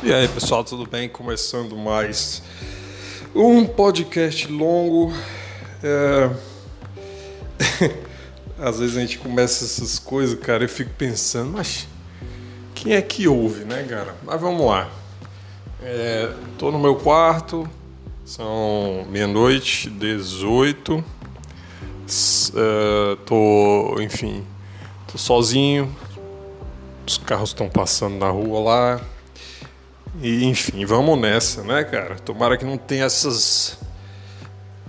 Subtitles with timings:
[0.00, 1.08] E aí pessoal, tudo bem?
[1.08, 2.40] Começando mais
[3.34, 5.12] um podcast longo.
[5.82, 6.30] É...
[8.62, 11.88] Às vezes a gente começa essas coisas, cara, eu fico pensando, mas
[12.76, 14.14] quem é que ouve, né, cara?
[14.24, 14.88] Mas vamos lá.
[15.82, 16.32] É...
[16.56, 17.68] Tô no meu quarto,
[18.24, 21.04] são meia-noite, 18.
[22.54, 23.16] É...
[23.26, 24.46] Tô, enfim,
[25.10, 25.92] tô sozinho.
[27.04, 29.00] Os carros estão passando na rua lá
[30.20, 32.16] e enfim, vamos nessa, né, cara?
[32.16, 33.78] Tomara que não tenha essas.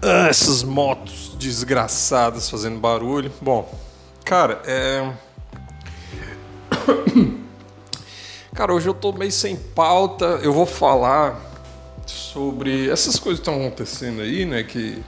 [0.01, 3.31] Ah, essas motos desgraçadas fazendo barulho.
[3.41, 3.71] Bom,
[4.25, 5.11] cara, é.
[8.53, 10.25] Cara, hoje eu tô meio sem pauta.
[10.43, 11.39] Eu vou falar
[12.05, 14.63] sobre essas coisas que estão acontecendo aí, né?
[14.63, 15.01] Que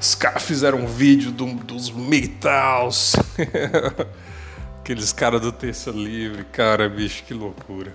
[0.00, 3.16] os caras fizeram um vídeo do, dos metais.
[4.80, 6.44] Aqueles caras do Terça Livre.
[6.52, 7.92] Cara, bicho, que loucura.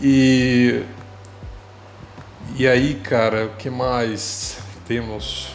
[0.00, 0.84] E
[2.56, 5.48] e aí, cara, o que mais temos?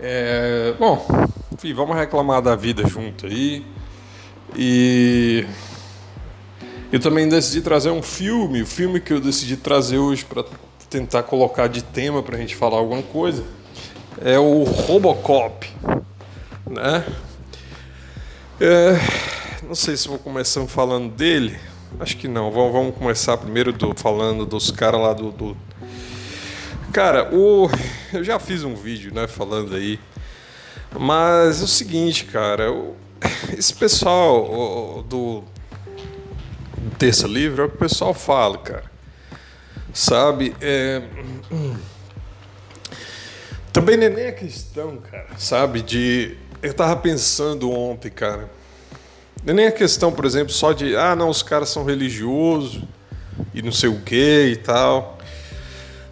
[0.00, 1.06] É, bom,
[1.52, 3.66] enfim, vamos reclamar da vida junto aí.
[4.56, 5.44] E
[6.90, 10.44] eu também decidi trazer um filme, o filme que eu decidi trazer hoje para
[10.88, 13.44] tentar colocar de tema para a gente falar alguma coisa
[14.22, 15.70] é o Robocop,
[16.70, 17.04] né?
[18.58, 18.98] É,
[19.62, 21.60] não sei se vou começar falando dele,
[22.00, 22.50] Acho que não.
[22.50, 25.56] Vamos, vamos começar primeiro do, falando dos caras lá do, do,
[26.92, 27.68] Cara, o.
[28.12, 30.00] Eu já fiz um vídeo, né, falando aí.
[30.98, 32.72] Mas é o seguinte, cara.
[32.72, 32.96] O...
[33.56, 35.44] Esse pessoal o, do.
[36.98, 38.90] Terça Livre é o que o pessoal fala, cara.
[39.92, 40.54] Sabe?
[40.60, 41.02] É...
[43.72, 45.82] Também não é nem a questão, cara, sabe?
[45.82, 46.36] De.
[46.62, 48.50] Eu tava pensando ontem, cara.
[49.48, 52.82] Não é nem a questão, por exemplo, só de, ah, não, os caras são religiosos
[53.54, 55.18] e não sei o que e tal.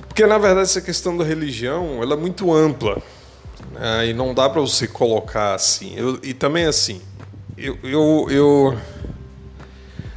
[0.09, 2.97] Porque, na verdade, essa questão da religião, ela é muito ampla.
[3.73, 4.07] Né?
[4.07, 5.93] E não dá para você colocar assim.
[5.95, 7.03] Eu, e também, assim,
[7.59, 8.79] eu, eu, eu,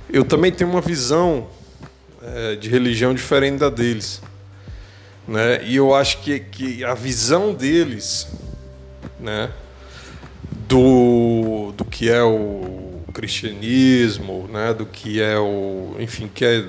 [0.09, 1.47] eu também tenho uma visão
[2.23, 4.21] é, de religião diferente da deles.
[5.27, 5.61] Né?
[5.65, 8.29] E eu acho que, que a visão deles,
[9.19, 9.51] né,
[10.69, 12.78] do, do que é o
[13.11, 16.65] cristianismo, né, do que é o, enfim, que é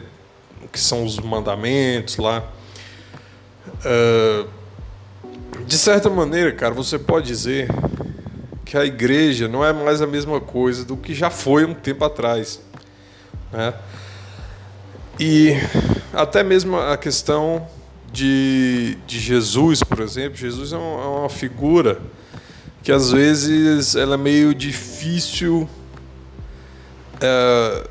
[0.73, 2.45] que são os mandamentos lá.
[3.85, 4.49] Uh,
[5.67, 7.69] de certa maneira, cara, você pode dizer
[8.65, 12.05] que a igreja não é mais a mesma coisa do que já foi um tempo
[12.05, 12.61] atrás,
[13.53, 13.75] né?
[15.19, 15.55] E
[16.13, 17.67] até mesmo a questão
[18.13, 22.01] de, de Jesus, por exemplo, Jesus é é uma figura
[22.83, 25.69] que às vezes ela é meio difícil
[27.21, 27.89] é,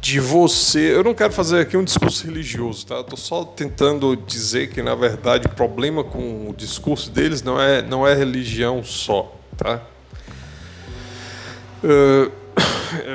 [0.00, 0.94] de você.
[0.94, 3.00] Eu não quero fazer aqui um discurso religioso, tá?
[3.00, 7.80] Estou só tentando dizer que, na verdade, o problema com o discurso deles não é,
[7.80, 9.80] não é religião só, tá?
[11.82, 12.30] Uh,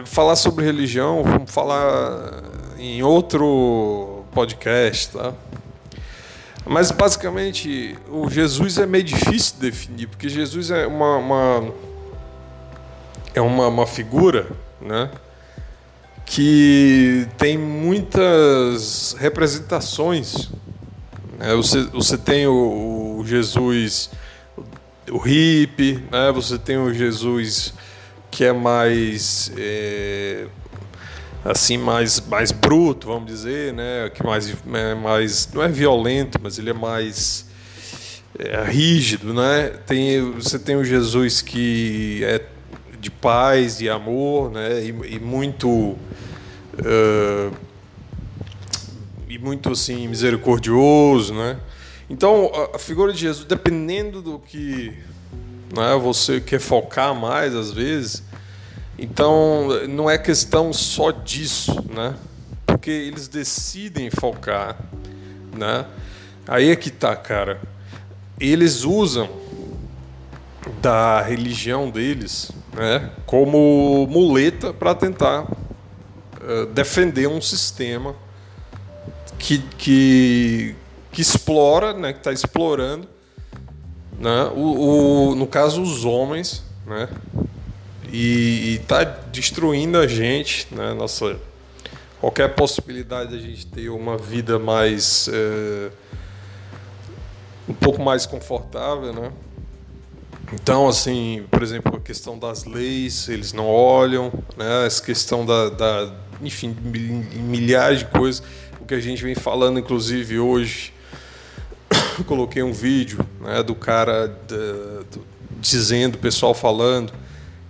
[0.05, 2.43] falar sobre religião, vamos falar
[2.79, 5.33] em outro podcast, tá?
[6.65, 11.73] Mas basicamente o Jesus é meio difícil de definir, porque Jesus é uma, uma
[13.33, 14.47] é uma, uma figura
[14.81, 15.09] né?
[16.29, 20.49] que tem muitas representações.
[21.39, 21.55] Né?
[21.55, 24.11] Você, você tem o, o Jesus,
[25.11, 26.31] o hippie, né?
[26.31, 27.73] você tem o Jesus
[28.29, 30.45] que é mais é,
[31.43, 34.11] assim mais mais bruto, vamos dizer, né?
[34.13, 37.47] Que mais é mais não é violento, mas ele é mais
[38.37, 39.69] é, rígido, né?
[39.87, 42.39] Tem você tem o Jesus que é
[42.99, 44.83] de paz e amor, né?
[44.83, 47.55] E, e muito uh,
[49.27, 51.59] e muito assim misericordioso, né?
[52.09, 54.93] Então a figura de Jesus, dependendo do que
[55.73, 58.23] né, você quer focar mais às vezes,
[58.97, 62.15] então não é questão só disso, né?
[62.65, 64.77] Porque eles decidem focar,
[65.55, 65.85] né?
[66.47, 67.61] Aí é que tá, cara.
[68.39, 69.29] Eles usam
[70.81, 78.15] da religião deles né, como muleta para tentar uh, defender um sistema
[79.37, 80.75] que, que,
[81.11, 83.07] que explora, né, que está explorando,
[84.19, 87.09] né, o, o, no caso, os homens, né,
[88.11, 91.37] e está destruindo a gente, né, nossa,
[92.19, 95.27] qualquer possibilidade de a gente ter uma vida mais.
[95.27, 95.91] Uh,
[97.69, 99.31] um pouco mais confortável, né?
[100.53, 104.85] Então, assim, por exemplo, a questão das leis, eles não olham, né?
[104.85, 108.41] Essa questão da, da enfim, milhares de coisas.
[108.81, 110.93] O que a gente vem falando, inclusive, hoje.
[112.25, 115.05] coloquei um vídeo né, do cara do,
[115.59, 117.13] dizendo, o pessoal falando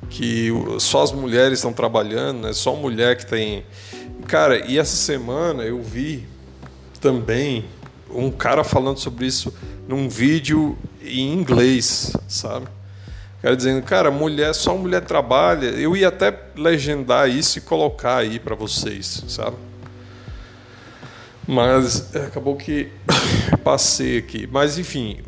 [0.09, 0.49] que
[0.79, 2.53] só as mulheres estão trabalhando, né?
[2.53, 3.63] Só mulher que tem.
[4.27, 6.27] Cara, e essa semana eu vi
[6.99, 7.65] também
[8.09, 9.53] um cara falando sobre isso
[9.87, 12.65] num vídeo em inglês, sabe?
[13.39, 15.67] O cara dizendo, cara, mulher, só mulher trabalha.
[15.67, 19.55] Eu ia até legendar isso e colocar aí para vocês, sabe?
[21.47, 22.89] Mas acabou que
[23.63, 24.47] passei aqui.
[24.51, 25.19] Mas enfim,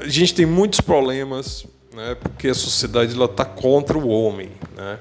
[0.00, 1.64] a gente tem muitos problemas
[1.98, 4.50] né, porque a sociedade está contra o homem.
[4.76, 4.98] Né?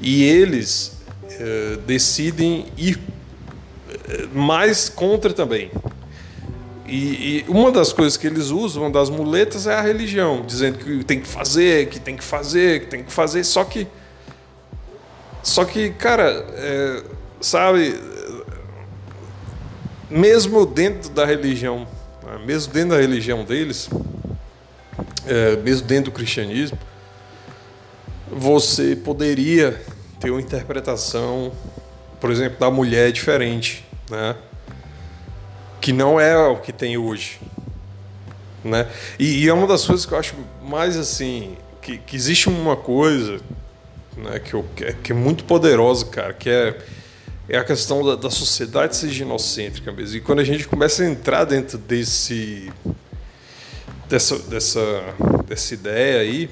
[0.00, 0.98] E eles
[1.30, 3.00] eh, decidem ir
[4.08, 5.70] eh, mais contra também.
[6.86, 6.96] E,
[7.38, 11.20] e, uma das coisas que eles usam, das muletas, é a religião, dizendo que tem
[11.20, 13.42] que fazer, que tem que fazer, que tem que fazer.
[13.44, 13.86] Só que,
[15.42, 17.02] só que, cara, é,
[17.40, 17.98] sabe,
[20.10, 21.88] mesmo dentro da religião,
[22.22, 23.88] né, mesmo dentro da religião deles,
[25.26, 26.78] é, mesmo dentro do cristianismo,
[28.30, 29.80] você poderia
[30.20, 31.50] ter uma interpretação,
[32.20, 34.36] por exemplo, da mulher diferente, né?
[35.84, 37.38] Que não é o que tem hoje.
[38.64, 38.88] Né?
[39.18, 42.74] E, e é uma das coisas que eu acho mais assim, que, que existe uma
[42.74, 43.38] coisa
[44.16, 46.78] né, que, eu, que, é, que é muito poderosa, cara, que é,
[47.50, 50.16] é a questão da, da sociedade ser ginocêntrica mesmo.
[50.16, 52.72] E quando a gente começa a entrar dentro desse
[54.08, 55.02] dessa, dessa,
[55.46, 56.48] dessa ideia aí,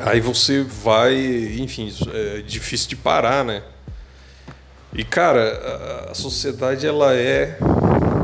[0.00, 1.16] aí você vai,
[1.58, 3.62] enfim, é difícil de parar, né?
[4.94, 7.58] E cara, a sociedade ela é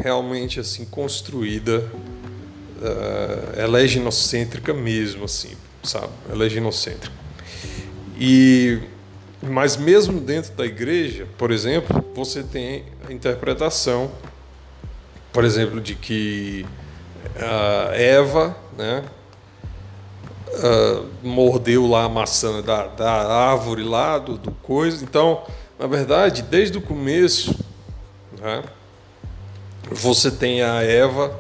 [0.02, 6.12] realmente assim construída, uh, ela é ginocêntrica mesmo, assim, sabe?
[6.30, 7.14] Ela é ginocêntrica.
[8.18, 8.80] E
[9.42, 14.10] mas mesmo dentro da igreja, por exemplo, você tem a interpretação,
[15.32, 16.66] por exemplo, de que
[17.36, 19.02] uh, Eva, né,
[20.48, 25.02] uh, mordeu lá a maçã da, da árvore lá, do, do, coisa.
[25.02, 25.42] Então,
[25.80, 27.58] na verdade, desde o começo,
[28.38, 28.62] né,
[29.90, 31.34] você tem a Eva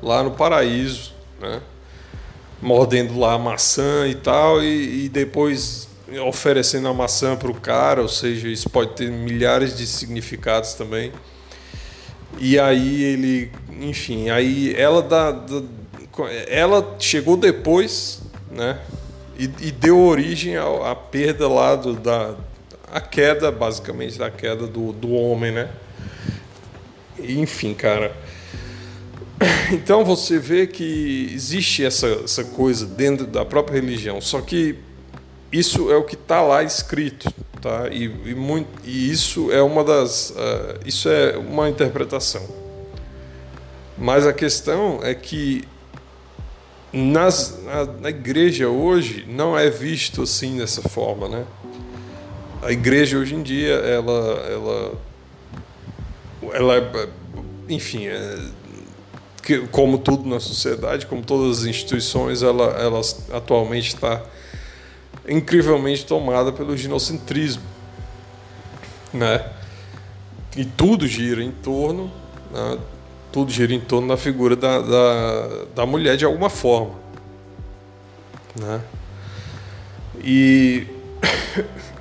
[0.00, 1.60] lá no paraíso, né,
[2.62, 5.88] mordendo lá a maçã e tal, e, e depois
[6.24, 11.12] oferecendo a maçã para o cara, ou seja, isso pode ter milhares de significados também.
[12.38, 13.50] E aí ele,
[13.80, 15.62] enfim, aí ela dá, dá
[16.46, 18.22] ela chegou depois,
[18.52, 18.78] né?
[19.36, 22.36] E, e deu origem à, perda lá do, da
[22.92, 25.70] a queda, basicamente, da queda do, do homem, né?
[27.18, 28.14] Enfim, cara.
[29.72, 34.76] Então você vê que existe essa, essa coisa dentro da própria religião, só que
[35.52, 37.88] isso é o que está lá escrito, tá?
[37.90, 42.46] E, e, muito, e, isso é uma das, uh, isso é uma interpretação.
[43.96, 45.64] Mas a questão é que
[46.92, 51.44] nas, na, na, igreja hoje não é visto assim dessa forma, né?
[52.62, 54.12] A igreja hoje em dia ela,
[54.50, 54.92] ela,
[56.52, 57.08] ela é,
[57.68, 58.38] enfim, é,
[59.42, 63.00] que, como tudo na sociedade, como todas as instituições, ela, ela
[63.32, 64.22] atualmente está
[65.26, 67.62] incrivelmente tomada pelo ginocentrismo,
[69.12, 69.50] né?
[70.56, 72.12] E tudo gira em torno,
[72.52, 72.78] né?
[73.32, 76.94] tudo gira em torno da figura da, da, da mulher de alguma forma,
[78.54, 78.80] né?
[80.22, 80.86] E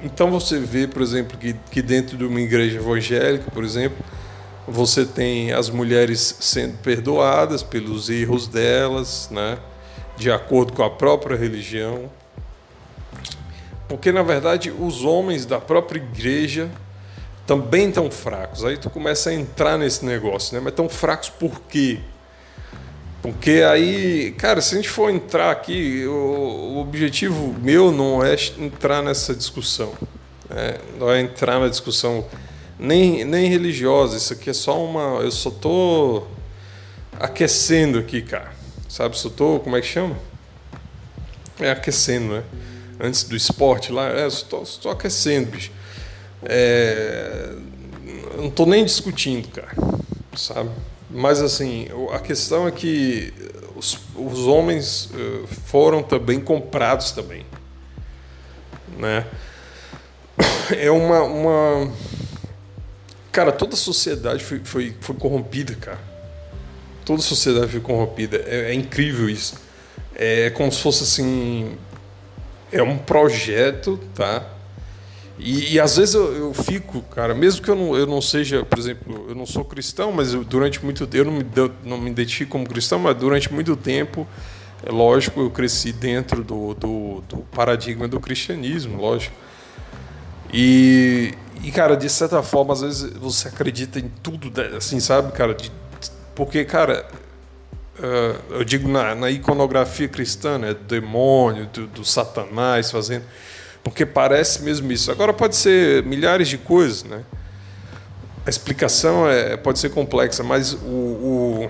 [0.04, 3.98] então você vê, por exemplo, que, que dentro de uma igreja evangélica, por exemplo,
[4.68, 9.58] você tem as mulheres sendo perdoadas pelos erros delas, né?
[10.18, 12.10] De acordo com a própria religião,
[13.90, 16.70] porque, na verdade, os homens da própria igreja
[17.48, 18.64] também estão fracos.
[18.64, 20.62] Aí tu começa a entrar nesse negócio, né?
[20.64, 22.00] Mas estão fracos por quê?
[23.22, 28.36] Porque aí, cara, se a gente for entrar aqui, o, o objetivo meu não é
[28.58, 29.94] entrar nessa discussão.
[30.50, 30.78] Né?
[30.98, 32.26] Não é entrar na discussão
[32.78, 34.16] nem, nem religiosa.
[34.16, 35.22] Isso aqui é só uma.
[35.22, 36.24] Eu só tô
[37.20, 38.54] aquecendo aqui, cara.
[38.88, 39.18] Sabe?
[39.18, 39.60] Só tô.
[39.60, 40.18] Como é que chama?
[41.60, 42.44] É aquecendo, né?
[43.00, 45.72] antes do esporte lá, é, estou, estou aquecendo, bicho.
[46.44, 47.56] É,
[48.38, 49.72] não estou nem discutindo, cara,
[50.36, 50.70] sabe?
[51.10, 53.34] Mas assim, a questão é que
[53.76, 57.46] os, os homens eh, foram também comprados também,
[58.98, 59.26] né?
[60.78, 61.92] É uma, uma...
[63.32, 66.00] cara, toda a sociedade foi, foi, foi corrompida, cara.
[67.04, 68.38] Toda a sociedade foi corrompida.
[68.46, 69.56] É, é incrível isso.
[70.14, 71.76] É como se fosse assim
[72.72, 74.46] é um projeto, tá?
[75.40, 78.66] E, e às vezes eu, eu, fico, cara, mesmo que eu não, eu não seja,
[78.66, 81.46] por exemplo, eu não sou cristão, mas eu, durante muito tempo, eu não me,
[81.86, 84.28] não me identifico como cristão, mas durante muito tempo,
[84.86, 89.36] é lógico, eu cresci dentro do, do, do paradigma do cristianismo, lógico.
[90.52, 95.54] E, e, cara, de certa forma, às vezes você acredita em tudo, assim, sabe, cara?
[95.54, 95.72] De,
[96.36, 97.08] porque, cara,
[97.98, 100.74] uh, eu digo na, na, iconografia cristã, né?
[100.74, 103.24] Do demônio, do, do satanás fazendo
[103.84, 105.12] porque parece mesmo isso.
[105.12, 107.24] Agora pode ser milhares de coisas, né?
[108.46, 111.70] A explicação é, pode ser complexa, mas o, o,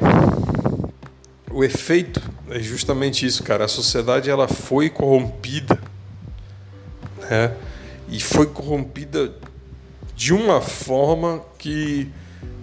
[1.51, 3.66] o efeito é justamente isso, cara.
[3.66, 5.80] A sociedade ela foi corrompida,
[7.30, 7.54] né?
[8.08, 9.34] E foi corrompida
[10.16, 12.10] de uma forma que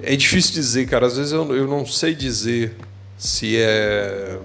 [0.02, 1.06] é difícil dizer, cara.
[1.06, 2.76] Às vezes eu, eu não sei dizer
[3.16, 4.38] se é,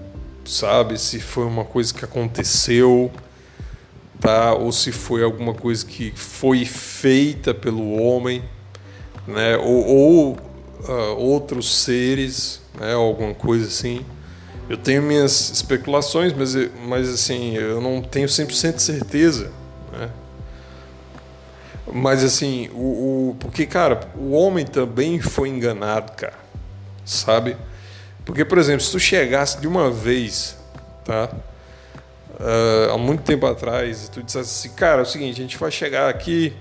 [0.45, 3.11] sabe, se foi uma coisa que aconteceu
[4.21, 4.53] tá?
[4.53, 8.43] ou se foi alguma coisa que foi feita pelo homem,
[9.27, 9.57] né?
[9.57, 10.37] ou, ou
[10.87, 12.93] uh, outros seres, né?
[12.93, 14.05] alguma coisa assim.
[14.69, 16.55] Eu tenho minhas especulações, mas,
[16.87, 19.51] mas assim, eu não tenho 100% de certeza.
[19.91, 20.09] Né?
[21.91, 26.39] Mas assim, o, o, porque, cara, o homem também foi enganado, cara.
[27.03, 27.57] Sabe?
[28.23, 30.55] Porque, por exemplo, se tu chegasse de uma vez,
[31.03, 31.29] tá?
[32.41, 35.57] Uh, há muito tempo atrás, e tu dissesse assim, cara, é o seguinte, a gente
[35.57, 36.53] vai chegar aqui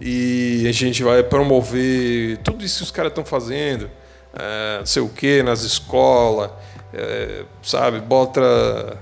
[0.00, 5.02] e a gente vai promover tudo isso que os caras estão fazendo, uh, não sei
[5.02, 8.98] o que, nas escolas, uh, sabe, bota,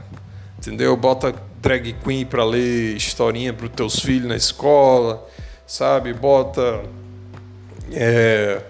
[0.59, 5.27] entendeu, bota drag queen para ler historinha para os teus filhos na escola,
[5.67, 6.83] sabe, bota...
[7.93, 8.63] É,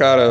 [0.00, 0.26] cara,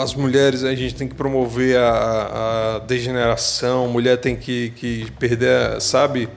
[0.00, 5.80] as mulheres a gente tem que promover a, a degeneração, mulher tem que, que perder,
[5.80, 6.28] sabe?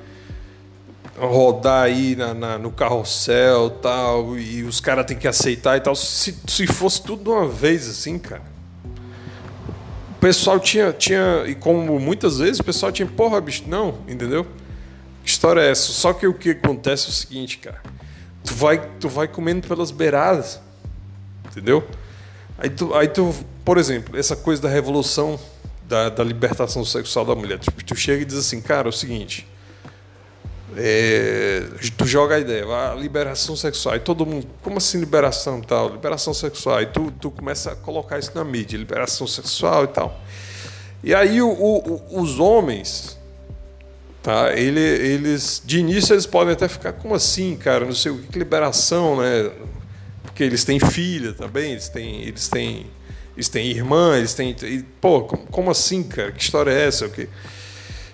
[1.16, 5.96] Rodar aí na, na no carrossel tal, e os caras têm que aceitar e tal.
[5.96, 8.42] Se, se fosse tudo de uma vez assim, cara.
[10.18, 14.44] O pessoal tinha, tinha, e como muitas vezes o pessoal tinha, porra, bicho, não, entendeu?
[15.24, 15.92] Que história é essa?
[15.92, 17.80] Só que o que acontece é o seguinte, cara.
[18.44, 20.60] Tu vai, tu vai comendo pelas beiradas,
[21.46, 21.88] entendeu?
[22.62, 23.34] Aí tu, aí tu,
[23.66, 25.40] por exemplo, essa coisa da revolução
[25.92, 27.58] da, da libertação sexual da mulher.
[27.58, 29.48] Tu, tu, chega e diz assim, cara, é o seguinte.
[30.78, 31.64] É,
[31.98, 35.90] tu joga a ideia, a liberação sexual, e todo mundo, como assim liberação tal?
[35.90, 40.22] Liberação sexual, e tu, tu começa a colocar isso na mídia, liberação sexual e tal.
[41.04, 43.20] E aí o, o, os homens,
[44.22, 44.54] tá?
[44.54, 47.84] Ele, eles, de início eles podem até ficar, como assim, cara?
[47.84, 49.52] Não sei o que, liberação, né?
[50.32, 52.88] Porque eles têm filha também, eles têm, eles têm,
[53.36, 54.56] eles têm irmã, eles têm.
[54.64, 56.32] E, pô, como assim, cara?
[56.32, 57.06] Que história é essa?
[57.06, 57.28] O quê?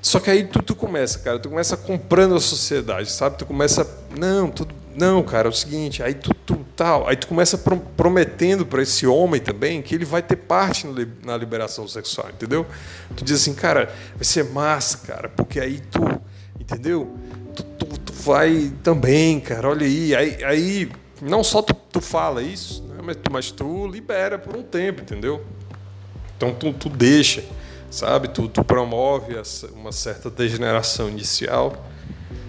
[0.01, 3.37] Só que aí tu, tu começa, cara, tu começa comprando a sociedade, sabe?
[3.37, 7.27] Tu começa, não, tudo, não, cara, é o seguinte, aí tu, tu tal, aí tu
[7.27, 7.57] começa
[7.95, 10.87] prometendo para esse homem também que ele vai ter parte
[11.23, 12.65] na liberação sexual, entendeu?
[13.15, 16.21] Tu diz assim, cara, vai ser massa, cara, porque aí tu,
[16.59, 17.15] entendeu?
[17.55, 20.89] Tu, tu, tu vai também, cara, olha aí, aí, aí
[21.21, 25.01] não só tu, tu fala isso, né, mas, tu, mas tu libera por um tempo,
[25.01, 25.43] entendeu?
[26.35, 27.43] Então tu, tu deixa,
[27.89, 28.27] sabe?
[28.27, 31.85] Tu, tu promove essa, uma certa degeneração inicial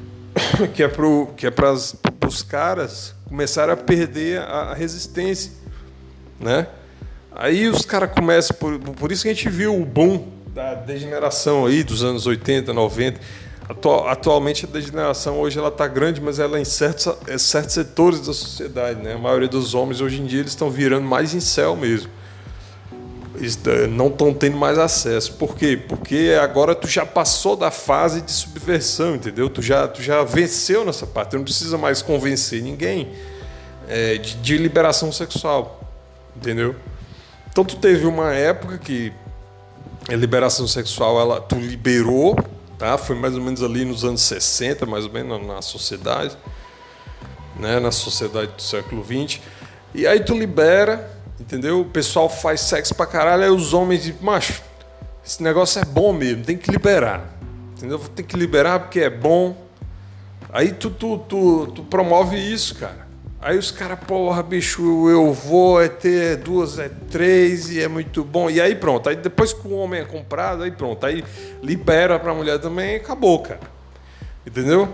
[0.74, 5.52] que é para é os caras começarem a perder a, a resistência,
[6.38, 6.66] né?
[7.32, 11.66] Aí os caras começam, por, por isso que a gente viu o boom da degeneração
[11.66, 13.20] aí dos anos 80, 90
[14.08, 18.20] atualmente a degeneração hoje ela está grande, mas ela é em certos, é certos setores
[18.20, 19.02] da sociedade.
[19.02, 19.12] Né?
[19.12, 22.10] A maioria dos homens hoje em dia eles estão virando mais em céu mesmo.
[23.36, 23.58] Eles
[23.90, 25.34] não estão tendo mais acesso.
[25.34, 25.80] Por quê?
[25.88, 29.48] Porque agora tu já passou da fase de subversão, entendeu?
[29.48, 31.30] Tu já, tu já venceu nessa parte.
[31.30, 33.12] Tu não precisa mais convencer ninguém
[33.86, 35.80] é, de, de liberação sexual,
[36.36, 36.74] entendeu?
[37.50, 39.12] Então tu teve uma época que
[40.08, 42.36] a liberação sexual ela, tu liberou
[42.78, 42.96] Tá?
[42.96, 46.36] Foi mais ou menos ali nos anos 60, mais ou menos, na, sociedade,
[47.56, 47.80] né?
[47.80, 49.40] na sociedade do século XX.
[49.92, 51.80] E aí tu libera, entendeu?
[51.80, 54.62] O pessoal faz sexo pra caralho, aí os homens dizem, macho,
[55.26, 57.36] esse negócio é bom mesmo, tem que liberar.
[57.76, 57.98] Entendeu?
[57.98, 59.56] Tem que liberar porque é bom.
[60.52, 63.07] Aí tu, tu, tu, tu promove isso, cara.
[63.40, 68.24] Aí os caras, porra, bicho, eu vou é ter duas, é três e é muito
[68.24, 68.50] bom.
[68.50, 69.08] E aí pronto.
[69.08, 71.06] Aí depois que o homem é comprado, aí pronto.
[71.06, 71.24] Aí
[71.62, 73.60] libera pra mulher também e acabou, cara.
[74.44, 74.88] Entendeu?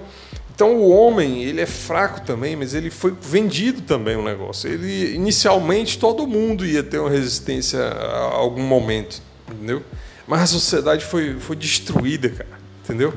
[0.55, 4.71] Então o homem, ele é fraco também, mas ele foi vendido também o um negócio.
[4.71, 9.83] Ele inicialmente todo mundo ia ter uma resistência a algum momento, entendeu?
[10.29, 13.15] Mas a sociedade foi, foi destruída, cara, entendeu?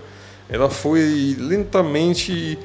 [0.49, 2.57] Ela foi lentamente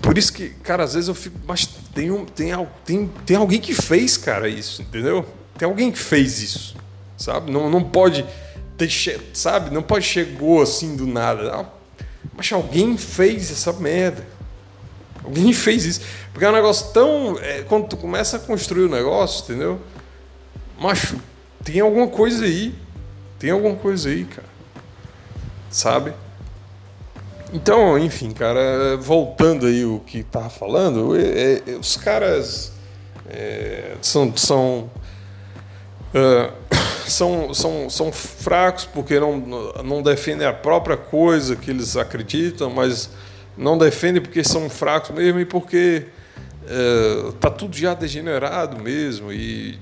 [0.00, 1.38] por isso que, cara, às vezes eu fico.
[1.46, 2.52] Mas tem, um, tem,
[2.84, 5.26] tem, tem alguém que fez, cara, isso, entendeu?
[5.58, 6.76] Tem alguém que fez isso,
[7.16, 7.50] sabe?
[7.50, 8.24] Não, não pode
[8.76, 8.90] ter,
[9.34, 9.70] sabe?
[9.70, 11.42] Não pode chegou assim do nada.
[11.42, 11.70] Não.
[12.34, 14.26] Mas alguém fez essa merda.
[15.22, 16.00] Alguém fez isso.
[16.32, 17.38] Porque é um negócio tão.
[17.40, 19.80] É, quando tu começa a construir o negócio, entendeu?
[20.78, 21.16] Macho,
[21.62, 22.74] tem alguma coisa aí.
[23.38, 24.48] Tem alguma coisa aí, cara.
[25.70, 26.12] Sabe?
[27.52, 32.72] Então, enfim, cara, voltando aí o que tava falando, é, é, os caras
[33.28, 34.90] é, são, são,
[36.14, 36.52] uh,
[37.06, 39.36] são, são, são fracos porque não,
[39.84, 43.10] não defendem a própria coisa que eles acreditam, mas
[43.54, 46.06] não defendem porque são fracos mesmo e porque
[46.64, 49.30] uh, tá tudo já degenerado mesmo.
[49.30, 49.78] E,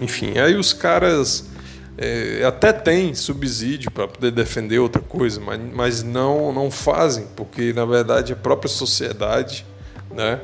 [0.00, 1.51] enfim, aí os caras
[1.98, 7.72] é, até tem subsídio para poder defender outra coisa, mas, mas não, não fazem, porque
[7.72, 9.66] na verdade a própria sociedade.
[10.10, 10.40] Né?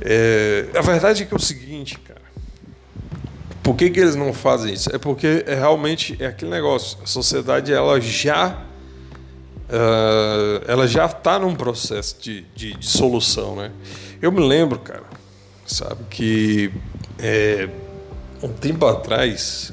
[0.00, 2.18] É, a verdade é que é o seguinte, cara.
[3.62, 4.94] Por que, que eles não fazem isso?
[4.94, 6.98] É porque é realmente é aquele negócio.
[7.02, 8.64] A sociedade ela já
[9.68, 13.70] uh, ela já está num processo de, de, de, solução, né?
[14.20, 15.04] Eu me lembro, cara,
[15.66, 16.72] sabe que
[17.18, 17.68] é,
[18.42, 19.72] um tempo atrás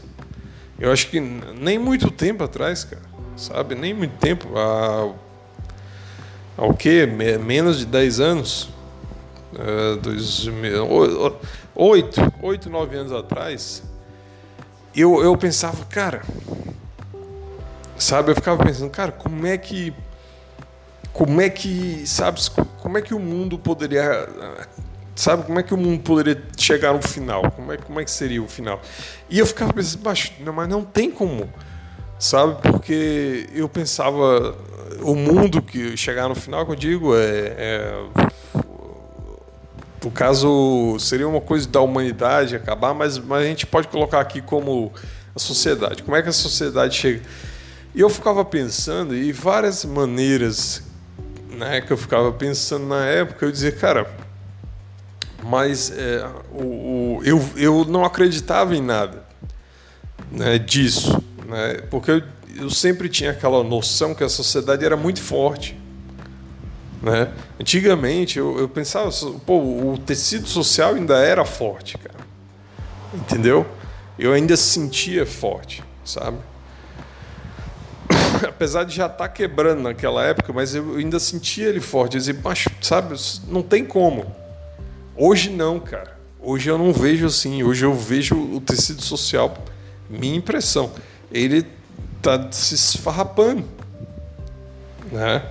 [0.77, 3.01] eu acho que nem muito tempo atrás, cara,
[3.38, 3.75] sabe?
[3.75, 4.48] Nem muito tempo.
[4.58, 5.13] Há,
[6.58, 7.05] há o quê?
[7.05, 8.70] Menos de 10 anos?
[9.53, 10.46] Uh, dois,
[11.74, 13.82] oito, oito, nove anos atrás,
[14.94, 16.22] eu, eu pensava, cara,
[17.98, 18.32] sabe?
[18.32, 19.94] Eu ficava pensando, cara, como é que,
[21.13, 22.41] como é que, sabe?
[22.82, 24.27] Como é que o mundo poderia
[25.15, 27.51] sabe como é que o mundo poderia chegar no final?
[27.51, 28.81] Como é, como é que seria o final?
[29.29, 31.50] E eu ficava pensando, mas não, mas não tem como,
[32.19, 32.62] sabe?
[32.62, 34.55] Porque eu pensava,
[35.01, 38.05] o mundo que chegar no final, que eu digo, é, é
[40.15, 44.91] caso seria uma coisa da humanidade acabar, mas, mas a gente pode colocar aqui como
[45.36, 46.01] a sociedade.
[46.01, 47.21] Como é que a sociedade chega?
[47.93, 50.82] E eu ficava pensando, e várias maneiras
[51.49, 54.10] né, que eu ficava pensando na época, eu dizia, cara,
[55.45, 59.23] mas é, o, o, eu, eu não acreditava em nada
[60.31, 62.23] né, disso, né, porque eu,
[62.55, 65.77] eu sempre tinha aquela noção que a sociedade era muito forte.
[66.99, 67.31] Né?
[67.60, 69.12] Antigamente eu, eu pensava,
[69.45, 72.25] pô, o tecido social ainda era forte, cara.
[73.13, 73.67] Entendeu?
[74.17, 76.39] Eu ainda sentia forte, sabe?
[78.47, 82.15] Apesar de já estar tá quebrando naquela época, mas eu ainda sentia ele forte.
[82.15, 83.15] Eu dizia, mas, sabe,
[83.47, 84.44] não tem como.
[85.17, 86.17] Hoje não, cara.
[86.41, 87.63] Hoje eu não vejo assim.
[87.63, 89.58] Hoje eu vejo o tecido social,
[90.10, 90.91] minha impressão,
[91.32, 91.65] ele
[92.21, 93.63] tá se esfarrapando,
[95.12, 95.43] né?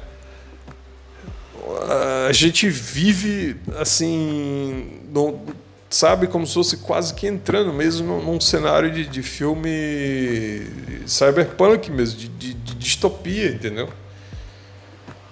[2.29, 5.41] A gente vive assim, no,
[5.89, 10.67] sabe, como se fosse quase que entrando mesmo num, cenário de, de, filme
[11.07, 13.89] cyberpunk mesmo, de, de, de distopia, entendeu?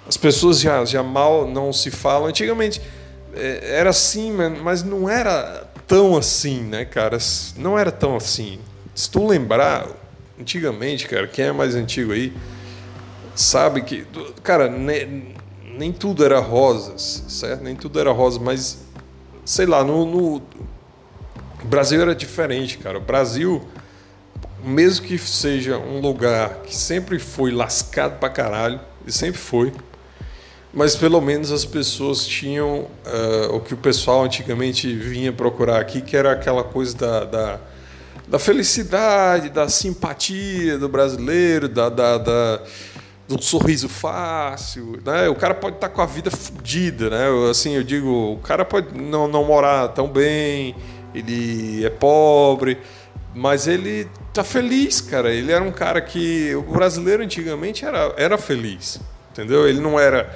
[0.08, 2.28] As pessoas já, já mal não se falam.
[2.28, 2.80] Antigamente,
[3.34, 7.18] era assim, mas não era tão assim, né, cara?
[7.56, 8.58] Não era tão assim.
[8.94, 9.88] Se tu lembrar,
[10.38, 12.32] antigamente, cara, quem é mais antigo aí,
[13.34, 14.06] sabe que,
[14.42, 15.34] cara, nem,
[15.76, 17.62] nem tudo era rosas, certo?
[17.62, 18.78] Nem tudo era rosa, mas,
[19.44, 20.42] sei lá, no, no
[21.64, 22.98] Brasil era diferente, cara.
[22.98, 23.62] O Brasil,
[24.62, 29.72] mesmo que seja um lugar que sempre foi lascado pra caralho, e sempre foi,
[30.72, 36.00] mas pelo menos as pessoas tinham uh, o que o pessoal antigamente vinha procurar aqui,
[36.00, 37.60] que era aquela coisa da, da,
[38.26, 42.62] da felicidade, da simpatia do brasileiro, da, da, da,
[43.28, 44.98] do sorriso fácil.
[45.04, 45.28] Né?
[45.28, 47.26] O cara pode estar com a vida fodida, né?
[47.50, 50.74] assim, eu digo, o cara pode não, não morar tão bem,
[51.14, 52.78] ele é pobre,
[53.34, 55.30] mas ele tá feliz, cara.
[55.30, 58.98] Ele era um cara que o brasileiro antigamente era, era feliz,
[59.30, 59.68] entendeu?
[59.68, 60.34] Ele não era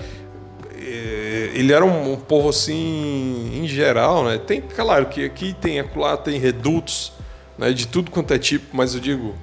[1.54, 4.38] ele era um, um, povo assim, em geral, né?
[4.38, 7.12] Tem, claro que aqui tem, lá tem redutos,
[7.58, 7.72] né?
[7.72, 9.34] De tudo quanto é tipo, mas eu digo,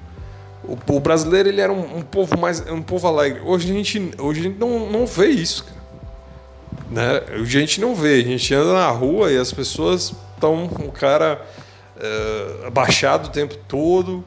[0.64, 3.40] o, o brasileiro ele era um, um, povo mais, um povo alegre.
[3.44, 5.84] Hoje a gente, hoje a gente não, não vê isso, cara.
[6.90, 7.22] Né?
[7.40, 10.92] A gente não vê, a gente anda na rua e as pessoas estão com o
[10.92, 11.44] cara
[11.98, 14.24] é, abaixado o tempo todo,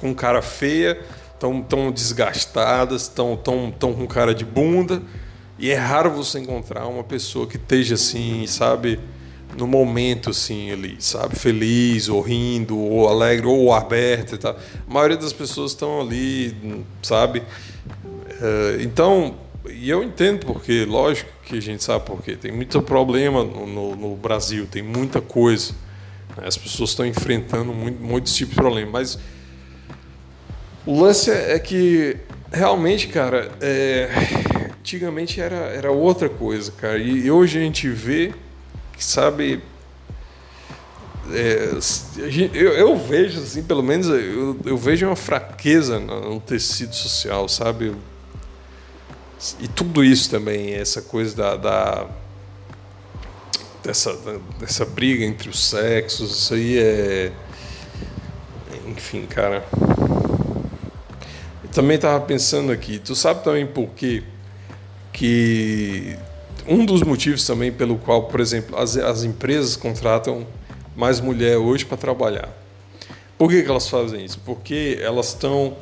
[0.00, 1.00] com cara feia,
[1.32, 5.02] estão tão desgastadas, estão tão, tão com cara de bunda.
[5.58, 9.00] E é raro você encontrar uma pessoa que esteja assim, sabe,
[9.56, 14.52] no momento assim ali, sabe, feliz, ou rindo, ou alegre, ou aberto e tal.
[14.54, 17.42] A maioria das pessoas estão ali, sabe?
[18.40, 19.36] Eh, então,
[19.70, 22.36] e eu entendo porque, lógico, que a gente sabe por quê.
[22.36, 25.72] Tem muito problema no, no, no Brasil, tem muita coisa.
[26.36, 26.44] Né?
[26.46, 28.92] As pessoas estão enfrentando muito, muitos tipos de problemas.
[28.92, 29.18] Mas
[30.84, 32.16] o lance é que
[32.52, 34.10] realmente, cara, é,
[34.86, 36.96] antigamente era, era outra coisa, cara.
[36.96, 38.32] E hoje a gente vê
[38.92, 39.60] que, sabe,
[41.32, 41.72] é,
[42.54, 47.96] eu, eu, vejo, assim, pelo menos, eu, eu, vejo uma fraqueza no tecido social, sabe?
[49.58, 52.06] E tudo isso também, essa coisa da, da
[53.82, 54.16] dessa,
[54.60, 57.32] dessa briga entre os sexos, isso aí é.
[58.86, 59.66] Enfim, cara.
[61.64, 64.22] Eu também estava pensando aqui, tu sabe também por quê?
[65.16, 66.18] Que
[66.68, 70.46] um dos motivos também pelo qual, por exemplo, as, as empresas contratam
[70.94, 72.50] mais mulher hoje para trabalhar.
[73.38, 74.38] Por que, que elas fazem isso?
[74.44, 75.74] Porque elas estão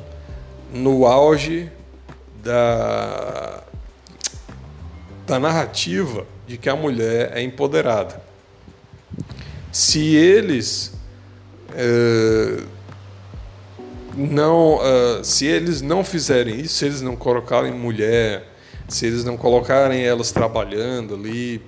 [0.73, 1.69] no auge
[2.41, 3.61] da,
[5.27, 8.21] da narrativa de que a mulher é empoderada.
[9.69, 10.93] Se eles
[11.73, 12.63] é,
[14.15, 18.54] não, uh, se eles não fizerem isso, se eles não colocarem mulher,
[18.87, 21.61] se eles não colocarem elas trabalhando ali,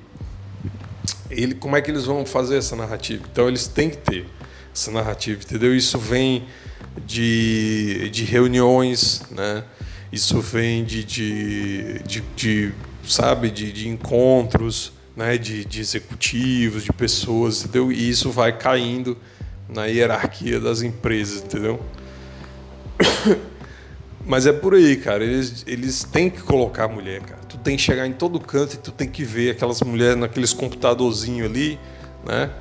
[1.30, 3.24] ele, como é que eles vão fazer essa narrativa?
[3.32, 4.26] Então eles têm que ter
[4.74, 5.76] essa narrativa, entendeu?
[5.76, 6.46] Isso vem
[7.06, 9.64] de, de reuniões, né?
[10.12, 12.74] Isso vem de, de, de, de
[13.06, 15.38] sabe, de, de encontros, né?
[15.38, 17.92] De, de executivos, de pessoas, entendeu?
[17.92, 19.18] E isso vai caindo
[19.68, 21.80] na hierarquia das empresas, entendeu?
[24.28, 25.24] Mas é por aí, cara.
[25.24, 27.40] Eles, eles têm que colocar a mulher, cara.
[27.48, 30.52] Tu tem que chegar em todo canto e tu tem que ver aquelas mulheres naqueles
[30.52, 31.80] computadorzinhos ali,
[32.26, 32.52] né?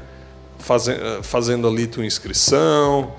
[0.60, 3.12] Fazendo, eh, fazendo ali tua inscrição,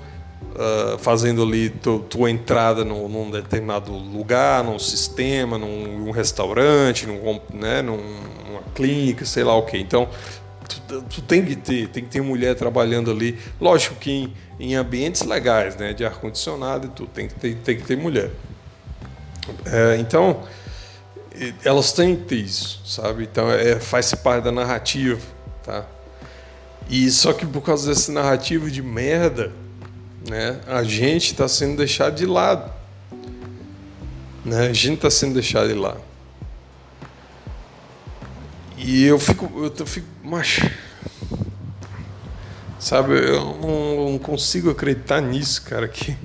[0.54, 7.06] uh, fazendo ali tu, tua entrada num, num, determinado lugar, num sistema, num, num restaurante,
[7.06, 7.82] num, né?
[7.82, 9.78] num, numa clínica, sei lá o que.
[9.78, 10.08] Então,
[10.68, 13.38] tu, tu, tem que ter, tem que ter mulher trabalhando ali.
[13.60, 17.54] Lógico que em, em ambientes legais, né, de ar condicionado e tudo, tem que ter,
[17.56, 18.30] tem que ter mulher.
[19.64, 20.42] É, então,
[21.64, 23.24] elas têm que ter isso, sabe?
[23.24, 25.20] Então, é, faz parte da narrativa,
[25.64, 25.86] tá?
[26.88, 29.52] E só que por causa dessa narrativa de merda,
[30.28, 32.72] né, a gente está sendo deixado de lado.
[34.44, 34.68] Né?
[34.68, 36.07] A gente está sendo deixado de lado.
[38.90, 40.60] E eu fico, eu fico, mas
[42.80, 46.16] sabe, eu não, não, consigo acreditar nisso, cara, que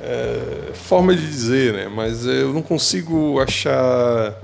[0.00, 1.86] é, forma de dizer, né?
[1.86, 4.34] Mas eu não consigo achar,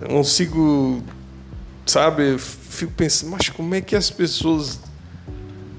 [0.00, 1.02] eu não consigo,
[1.84, 4.78] sabe, fico pensando, mas como é que as pessoas,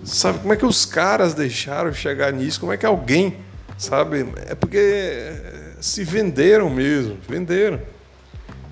[0.04, 2.60] sabe, como é que os caras deixaram chegar nisso?
[2.60, 3.38] Como é que alguém,
[3.78, 4.28] sabe?
[4.48, 5.32] É porque
[5.80, 7.95] se venderam mesmo, venderam.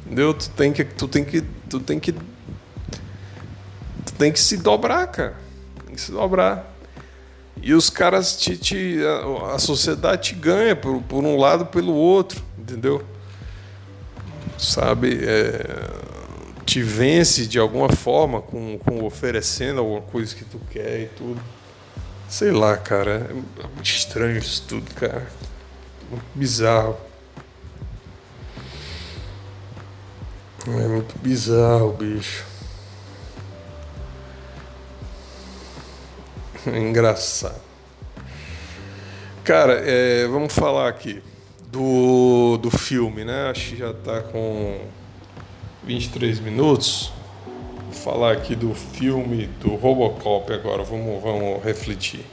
[0.05, 0.33] Entendeu?
[0.33, 0.83] Tu tem que.
[0.83, 1.41] Tu tem que.
[1.69, 2.11] Tu tem que.
[2.11, 5.35] Tu tem que se dobrar, cara.
[5.85, 6.71] Tem que se dobrar.
[7.61, 8.57] E os caras te.
[8.57, 13.03] te a, a, sociedade te ganha por, por um lado pelo outro, entendeu?
[14.57, 15.19] Sabe?
[15.23, 15.89] É,
[16.65, 21.39] te vence de alguma forma com, com oferecendo alguma coisa que tu quer e tudo.
[22.27, 23.27] Sei lá, cara.
[23.29, 25.27] É muito estranho isso tudo, cara.
[26.09, 26.97] Muito bizarro.
[30.65, 32.45] É muito bizarro, bicho.
[36.65, 37.59] É engraçado.
[39.43, 41.21] Cara, é, vamos falar aqui
[41.69, 43.49] do, do filme, né?
[43.49, 44.79] Acho que já está com
[45.83, 47.11] 23 minutos.
[47.83, 50.83] Vou falar aqui do filme do Robocop agora.
[50.83, 52.23] Vamos, vamos refletir.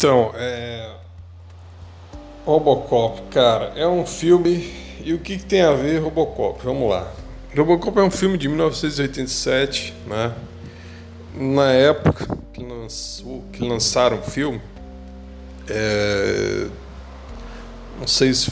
[0.00, 0.92] Então, é...
[2.46, 4.72] Robocop, cara, é um filme.
[5.04, 6.58] E o que, que, tem a ver Robocop?
[6.64, 7.12] Vamos lá.
[7.54, 10.34] Robocop é um filme de 1987, né?
[11.34, 14.62] Na época que, lançou, que lançaram o filme,
[15.68, 16.66] é...
[17.98, 18.50] não sei se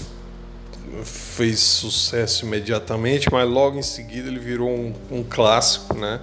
[1.02, 6.20] fez sucesso imediatamente, mas logo em seguida ele virou um, um clássico, né?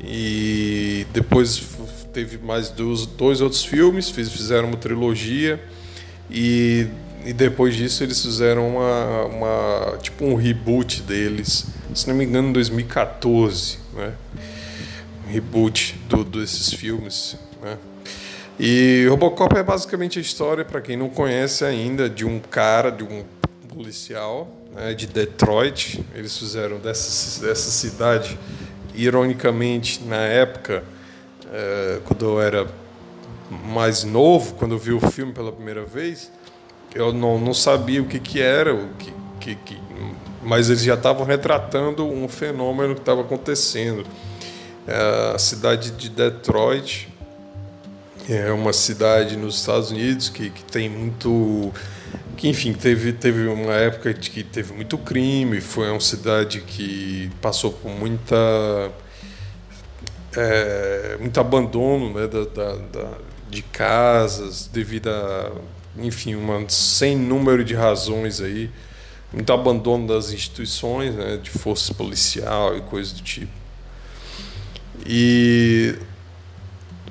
[0.00, 1.56] E depois
[2.14, 5.60] teve mais dois, dois outros filmes, fizeram uma trilogia
[6.30, 6.86] e,
[7.26, 12.48] e depois disso eles fizeram uma, uma tipo um reboot deles, se não me engano,
[12.48, 14.12] em 2014, né?
[15.26, 17.76] Um reboot do, desses filmes, né?
[18.58, 23.02] E Robocop é basicamente a história, para quem não conhece ainda, de um cara, de
[23.02, 23.24] um
[23.68, 26.04] policial né, de Detroit.
[26.14, 28.38] Eles fizeram dessa, dessa cidade,
[28.94, 30.84] ironicamente, na época,
[31.54, 32.66] é, quando eu era
[33.72, 36.30] mais novo, quando eu vi o filme pela primeira vez,
[36.92, 39.78] eu não, não sabia o que, que era, o que, que, que
[40.42, 44.04] mas eles já estavam retratando um fenômeno que estava acontecendo.
[44.86, 47.08] É, a cidade de Detroit
[48.28, 51.72] é uma cidade nos Estados Unidos que, que tem muito
[52.36, 57.30] que enfim teve teve uma época de que teve muito crime foi uma cidade que
[57.40, 58.36] passou por muita
[60.36, 63.10] é, muito abandono né, da, da, da,
[63.48, 65.52] de casas devido a
[65.96, 68.70] enfim um sem número de razões aí
[69.32, 73.52] muito abandono das instituições né, de força policial e coisas do tipo
[75.06, 75.94] e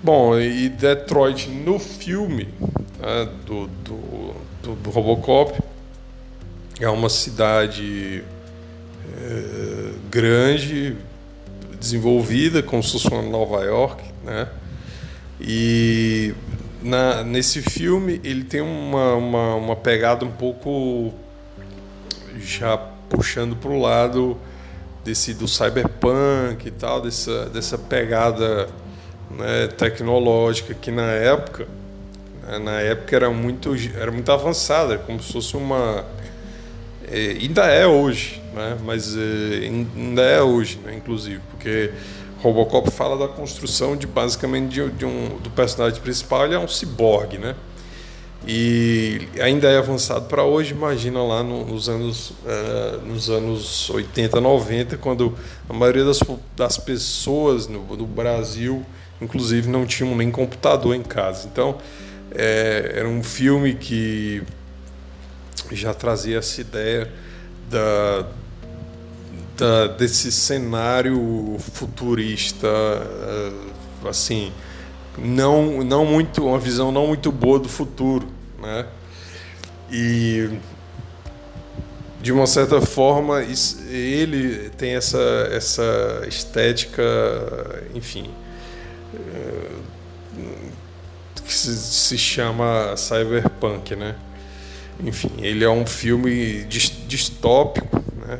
[0.01, 2.49] bom e Detroit no filme
[2.99, 4.33] né, do, do
[4.63, 5.61] do, do Robocop.
[6.79, 8.23] É uma cidade
[9.15, 10.95] é, grande,
[11.83, 14.47] desenvolvida, como se fosse uma Nova York, né?
[15.39, 16.33] E
[16.81, 21.13] na, nesse filme ele tem uma, uma, uma pegada um pouco
[22.39, 22.77] já
[23.09, 24.37] puxando para o lado
[25.03, 28.69] desse do cyberpunk e tal, dessa, dessa pegada
[29.29, 31.67] né, tecnológica que na época
[32.43, 32.59] né?
[32.59, 36.05] Na época era muito, era muito avançada, como se fosse uma.
[37.09, 38.77] É, ainda é hoje, né?
[38.83, 40.95] mas é, ainda é hoje, né?
[40.95, 41.91] inclusive, porque
[42.41, 46.67] Robocop fala da construção de basicamente de, de um, do personagem principal, ele é um
[46.67, 47.55] ciborgue, né?
[48.45, 54.41] E ainda é avançado para hoje, imagina lá no, nos, anos, uh, nos anos 80,
[54.41, 55.33] 90, quando
[55.69, 56.19] a maioria das,
[56.53, 58.85] das pessoas no, no Brasil,
[59.21, 61.47] inclusive, não tinham nem computador em casa.
[61.49, 61.77] Então,
[62.31, 64.43] é, era um filme que
[65.71, 67.09] já trazia essa ideia
[67.69, 68.27] da,
[69.97, 74.51] desse cenário futurista, é, assim,
[75.17, 78.27] não, não muito, uma visão não muito boa do futuro,
[78.61, 78.85] né?
[79.91, 80.49] E
[82.21, 83.43] de uma certa forma
[83.89, 85.19] ele tem essa
[85.51, 87.03] essa estética,
[87.93, 88.29] enfim,
[89.13, 89.73] é,
[91.45, 94.15] que se, se chama Cyberpunk, né?
[95.03, 98.39] Enfim, ele é um filme distópico, né?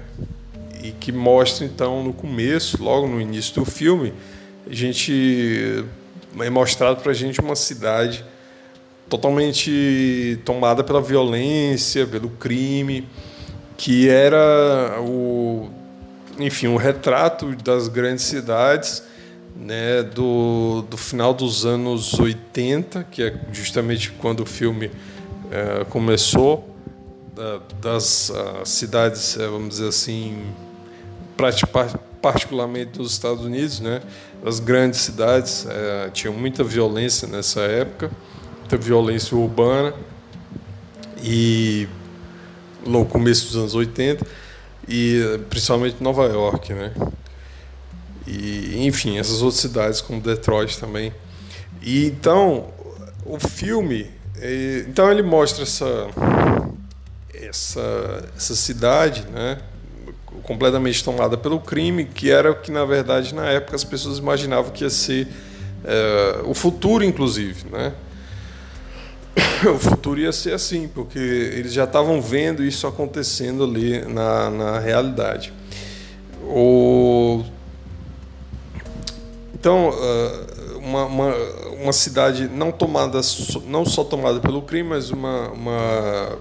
[0.84, 4.14] E que mostra então no começo, logo no início do filme,
[4.70, 5.86] a gente
[6.40, 8.26] é mostrado para a gente uma cidade
[9.10, 13.08] totalmente tomada pela violência, pelo crime,
[13.78, 15.70] que era o,
[16.38, 19.04] enfim, um retrato das grandes cidades
[19.56, 24.92] né, do, do final dos anos 80, que é justamente quando o filme
[25.52, 26.74] é, começou,
[27.36, 30.38] da, das uh, cidades, é, vamos dizer assim,
[32.22, 34.02] particularmente dos Estados Unidos, né,
[34.46, 38.12] as grandes cidades, é, tinham muita violência nessa época,
[38.60, 39.94] muita violência urbana,
[41.24, 41.88] e
[42.86, 44.26] no começo dos anos 80,
[44.88, 46.92] e principalmente Nova York, né?
[48.28, 51.14] E, enfim, essas outras cidades como Detroit também.
[51.82, 52.68] E então,
[53.26, 56.08] o filme, é, então ele mostra essa
[57.34, 59.60] essa essa cidade, né,
[60.44, 64.72] completamente tomada pelo crime, que era o que na verdade na época as pessoas imaginavam
[64.72, 65.28] que ia ser
[65.84, 67.94] é, o futuro, inclusive, né?
[69.74, 74.80] O futuro ia ser assim, porque eles já estavam vendo isso acontecendo ali na, na
[74.80, 75.54] realidade.
[76.44, 77.44] O
[79.64, 81.36] então, ah, uma, uma,
[81.82, 83.22] uma, cidade não tomada,
[83.66, 86.38] não só tomada pelo crime, mas uma, uma,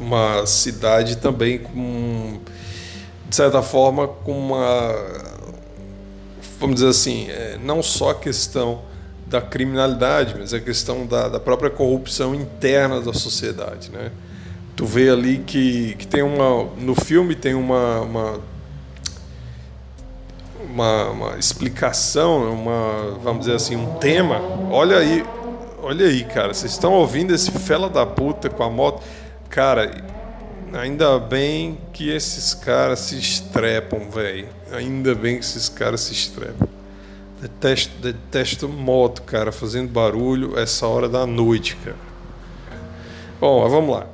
[0.00, 2.40] uma cidade também com,
[3.28, 4.94] de certa forma, com uma,
[6.58, 8.82] vamos dizer assim, é, não só a questão
[9.26, 14.10] da criminalidade, mas a questão da, da própria corrupção interna da sociedade, né?
[14.76, 18.40] Tu vê ali que, que tem uma no filme tem uma, uma
[20.74, 24.40] uma, uma explicação, uma, vamos dizer assim, um tema.
[24.70, 25.24] Olha aí,
[25.80, 29.02] olha aí, cara, vocês estão ouvindo esse fela da puta com a moto?
[29.54, 30.02] Cara,
[30.72, 34.48] ainda bem que esses caras se estrepam, velho.
[34.72, 36.66] Ainda bem que esses caras se estrepam.
[37.40, 41.96] Detesto, detesto moto, cara, fazendo barulho essa hora da noite, cara.
[43.40, 44.08] Bom, vamos lá.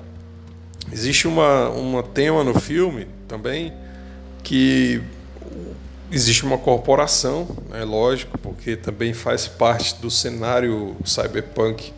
[0.92, 3.72] Existe uma, uma tema no filme também
[4.42, 5.02] que
[6.12, 11.92] Existe uma corporação, é lógico, porque também faz parte do cenário cyberpunk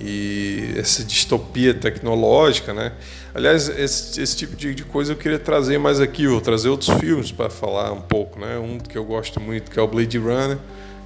[0.00, 2.92] e essa distopia tecnológica, né?
[3.34, 7.30] Aliás, esse, esse tipo de, coisa eu queria trazer mais aqui, vou trazer outros filmes
[7.30, 8.58] para falar um pouco, né?
[8.58, 10.58] Um que eu gosto muito que é o Blade Runner,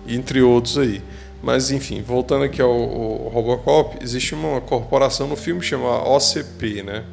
[0.07, 1.03] entre outros aí.
[1.43, 7.05] Mas enfim, voltando aqui ao, ao Robocop, existe uma corporação no filme chamada OCP, né?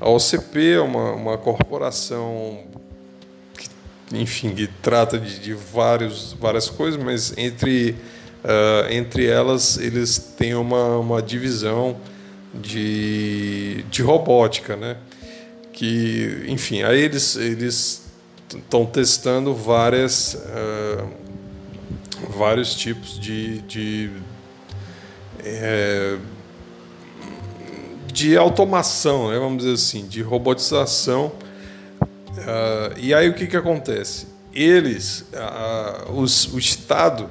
[0.00, 2.58] A OCP é uma, uma corporação
[3.56, 3.68] que,
[4.16, 7.96] enfim, que trata de, de vários, várias coisas, mas entre
[8.44, 11.96] Uh, entre elas, eles têm uma, uma divisão
[12.52, 14.98] de, de robótica, né?
[15.72, 18.02] Que, enfim, aí eles eles
[18.54, 21.08] estão testando várias uh,
[22.36, 24.10] vários tipos de, de
[25.42, 26.18] é,
[28.12, 31.32] de automação, né, vamos dizer assim, de robotização.
[31.98, 34.26] Uh, e aí o que, que acontece?
[34.52, 35.24] Eles,
[36.14, 37.28] os, o Estado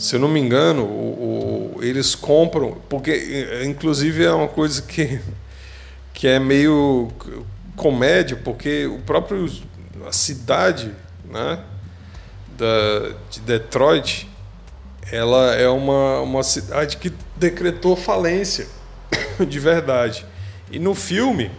[0.00, 5.20] se eu não me engano, o, o, eles compram, porque inclusive é uma coisa que,
[6.14, 7.12] que é meio
[7.76, 9.46] comédia, porque o próprio
[10.08, 10.90] a cidade,
[11.30, 11.60] né,
[12.56, 14.26] da, de Detroit,
[15.12, 18.68] ela é uma, uma cidade que decretou falência
[19.46, 20.24] de verdade.
[20.70, 21.50] E no filme,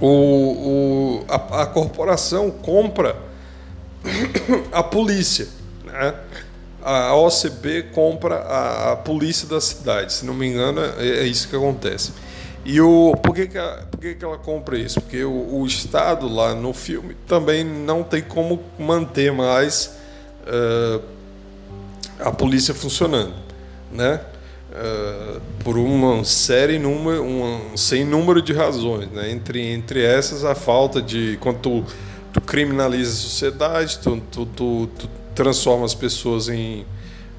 [0.00, 3.16] o, o, a, a corporação compra
[4.70, 5.48] a polícia.
[5.84, 6.14] Né?
[6.84, 10.12] A OCB compra a, a, polícia da cidade.
[10.12, 12.12] Se não me engano, é, é isso que acontece.
[12.62, 15.00] E o, por, que, que, a, por que, que ela compra isso?
[15.00, 19.96] Porque o, o, Estado lá no filme também não tem como manter mais
[20.46, 21.02] uh,
[22.20, 23.34] a polícia funcionando.
[23.90, 24.20] Né?
[24.70, 29.10] Uh, por uma série, número, um sem número de razões.
[29.10, 29.30] Né?
[29.30, 31.38] Entre, entre essas, a falta de.
[31.40, 31.84] Quando tu,
[32.30, 36.82] tu criminaliza a sociedade, tu, tu, tu, tu transforma as pessoas em.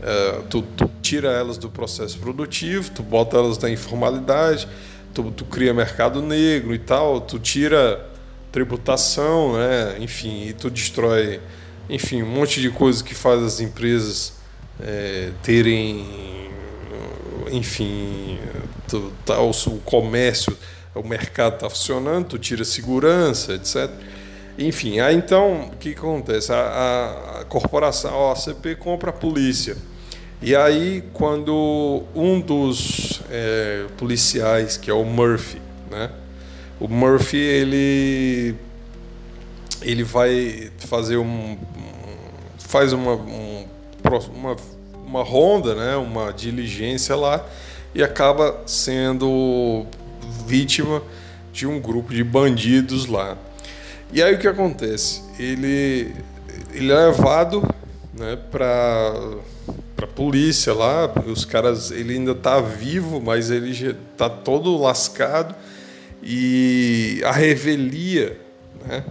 [0.02, 4.68] Uh, tu, tu, tira elas do processo produtivo, tu bota elas na informalidade,
[5.14, 8.06] tu, tu cria mercado negro e tal, tu tira
[8.52, 9.98] tributação, né?
[10.00, 11.40] enfim, e tu destrói,
[11.90, 14.34] enfim, um monte de coisas que faz as empresas
[14.80, 16.06] é, terem,
[17.52, 18.38] enfim,
[19.26, 19.52] tá, o
[19.84, 20.56] comércio,
[20.94, 23.90] o mercado está funcionando, tu tira segurança, etc.
[24.58, 26.52] Enfim, aí então, o que, acontece?
[26.52, 29.76] A, a, corporação, a OCP compra a polícia.
[30.42, 36.10] E aí, quando um dos é, policiais, que é o Murphy, né?
[36.80, 38.56] O Murphy, ele,
[39.82, 41.58] ele vai fazer um...
[42.58, 43.66] faz uma, um,
[44.34, 44.56] uma,
[45.06, 45.96] uma ronda, né?
[45.96, 47.46] Uma diligência lá
[47.96, 49.86] e acaba sendo
[50.46, 51.02] vítima
[51.54, 53.38] de um grupo de bandidos lá.
[54.12, 55.22] E aí o que acontece?
[55.38, 56.14] Ele,
[56.74, 57.62] ele é levado
[58.14, 59.14] né, para
[59.96, 65.56] para polícia lá, os caras, ele ainda está vivo, mas ele já está todo lascado
[66.22, 68.38] e a revelia,
[68.86, 69.06] né?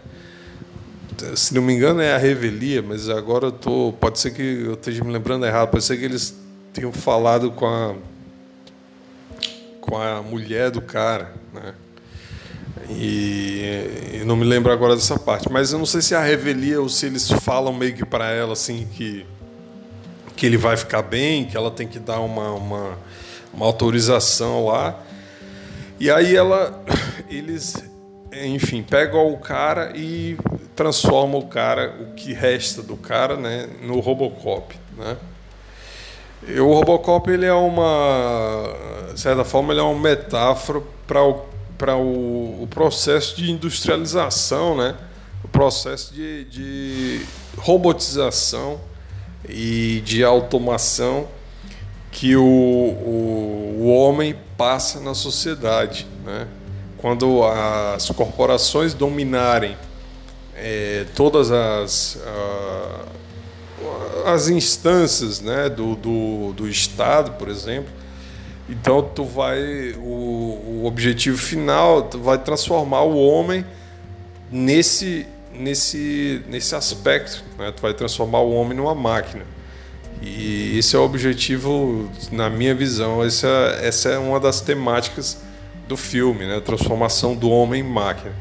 [1.35, 4.75] Se não me engano é a revelia, mas agora eu tô, pode ser que eu
[4.75, 6.35] esteja me lembrando errado, pode ser que eles
[6.73, 7.95] tenham falado com a
[9.81, 11.75] com a mulher do cara, né?
[12.91, 16.23] E eu não me lembro agora dessa parte, mas eu não sei se é a
[16.23, 19.27] revelia ou se eles falam meio que para ela assim que
[20.37, 22.99] que ele vai ficar bem, que ela tem que dar uma, uma,
[23.53, 25.01] uma autorização lá.
[26.01, 26.83] E aí ela
[27.31, 27.75] eles
[28.43, 30.37] enfim, pegam o cara e
[30.75, 35.17] transformam o cara, o que resta do cara, né, no Robocop, né?
[36.47, 38.75] E o Robocop ele é uma,
[39.15, 44.77] de certa forma, ele é uma metáfora para o para o, o, processo de industrialização,
[44.77, 44.97] né?
[45.43, 48.81] o processo de, de robotização
[49.49, 51.29] e de automação
[52.11, 56.07] que o, o, o homem passa na sociedade.
[56.25, 56.47] Né?
[56.99, 59.77] Quando as corporações dominarem
[60.57, 62.19] é, todas as,
[64.25, 67.93] as instâncias né, do, do, do Estado, por exemplo,
[68.69, 73.65] então tu vai o, o objetivo final, tu vai transformar o homem
[74.51, 77.73] nesse nesse nesse aspecto, né?
[77.73, 79.45] Tu vai transformar o homem numa máquina.
[80.23, 85.43] E esse é o objetivo, na minha visão, essa, essa é uma das temáticas
[85.87, 86.57] do filme, né?
[86.57, 88.33] A transformação do homem em máquina.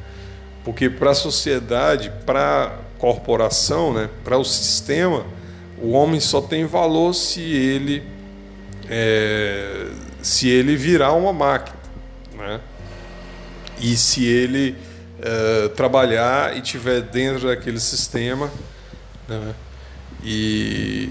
[0.63, 4.09] Porque para a sociedade, para a corporação, né?
[4.23, 5.25] para o sistema,
[5.81, 8.01] o homem só tem valor se ele
[8.89, 9.87] é,
[10.23, 11.77] se ele virar uma máquina,
[12.35, 12.59] né?
[13.79, 14.75] E se ele
[15.19, 18.49] uh, trabalhar e tiver dentro daquele sistema,
[19.27, 19.53] né?
[20.23, 21.09] E,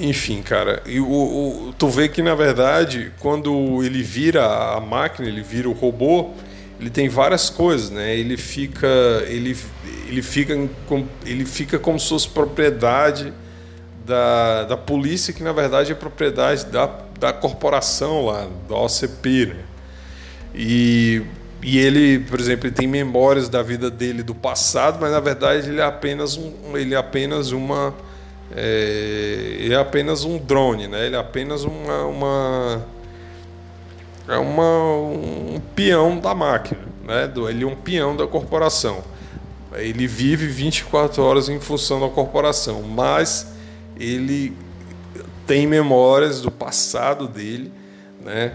[0.00, 4.46] Enfim, cara, e o, o, tu vê que na verdade, quando ele vira
[4.76, 6.30] a máquina, ele vira o robô,
[6.80, 8.16] ele tem várias coisas, né?
[8.16, 8.86] Ele fica,
[9.26, 9.56] ele,
[10.08, 10.54] ele fica,
[11.26, 13.32] ele fica como se fosse propriedade
[14.06, 16.86] da, da polícia, que na verdade é propriedade da,
[17.18, 19.64] da corporação lá, da OCP, né?
[20.54, 21.22] E,
[21.62, 25.68] e ele, por exemplo, ele tem memórias da vida dele do passado, mas na verdade
[25.68, 27.94] ele é apenas, um, ele é apenas uma
[28.54, 31.06] é, ele é apenas um drone, né?
[31.06, 32.86] Ele é apenas uma, uma
[34.26, 37.30] é uma, um peão da máquina, né?
[37.48, 39.02] Ele é um peão da corporação.
[39.74, 43.52] Ele vive 24 horas em função da corporação, mas
[43.98, 44.56] ele
[45.48, 47.72] tem memórias do passado dele,
[48.22, 48.52] né?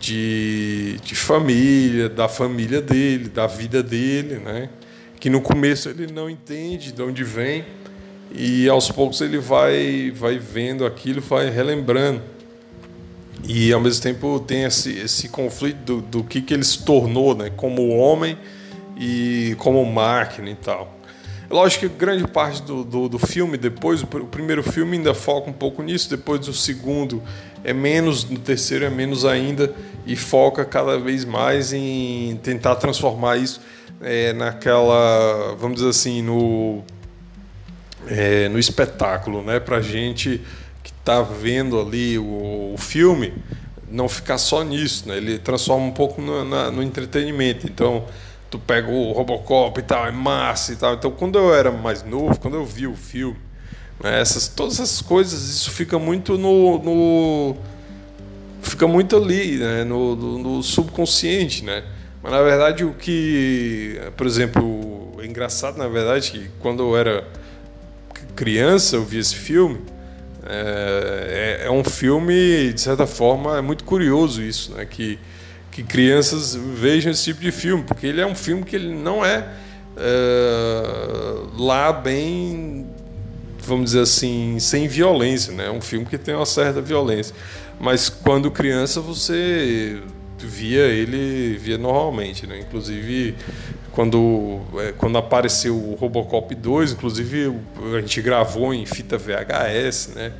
[0.00, 4.68] De, de família, da família dele, da vida dele, né?
[5.20, 7.64] Que no começo ele não entende de onde vem
[8.34, 12.20] e aos poucos ele vai vai vendo aquilo, vai relembrando.
[13.46, 17.36] E ao mesmo tempo tem esse, esse conflito do, do que, que ele se tornou,
[17.36, 18.36] né, como homem
[18.96, 20.96] e como máquina e tal.
[21.52, 25.52] Lógico que grande parte do, do, do, filme, depois, o primeiro filme ainda foca um
[25.52, 27.22] pouco nisso, depois o segundo
[27.62, 29.74] é menos, no terceiro é menos ainda,
[30.06, 33.60] e foca cada vez mais em tentar transformar isso
[34.00, 36.82] é, naquela, vamos dizer assim, no
[38.06, 39.60] é, no espetáculo, né?
[39.60, 40.40] Para gente
[40.82, 43.32] que está vendo ali o, o, filme
[43.90, 45.18] não ficar só nisso, né?
[45.18, 47.66] Ele transforma um pouco no, na, no entretenimento.
[47.66, 48.04] Então
[48.52, 50.94] tu pega o Robocop e tal, é massa e tal.
[50.94, 53.38] Então quando eu era mais novo, quando eu vi o filme,
[53.98, 54.20] né?
[54.20, 57.56] essas todas essas coisas, isso fica muito no, no
[58.60, 59.84] fica muito ali, né?
[59.84, 61.82] no, no, no subconsciente, né?
[62.22, 67.26] Mas na verdade o que, por exemplo, é engraçado na verdade que quando eu era
[68.36, 69.80] criança eu vi esse filme,
[70.44, 74.84] é, é, é, um filme, de certa forma, é muito curioso isso, né?
[74.84, 75.18] Que,
[75.72, 79.24] que crianças vejam esse tipo de filme, porque ele é um filme que ele não
[79.24, 79.48] é,
[79.96, 80.82] é
[81.58, 82.86] lá bem,
[83.58, 85.66] vamos dizer assim, sem violência, né?
[85.66, 87.34] É um filme que tem uma certa violência.
[87.80, 90.00] Mas quando criança você
[90.38, 92.60] via ele via normalmente, né?
[92.60, 93.34] Inclusive
[93.92, 97.54] quando, é, quando apareceu o Robocop 2, inclusive
[97.96, 100.32] a gente gravou em fita VHS, né?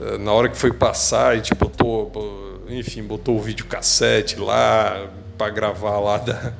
[0.00, 5.50] É, na hora que foi passar, a gente botou, enfim, botou o videocassete lá para
[5.50, 6.52] gravar lá da,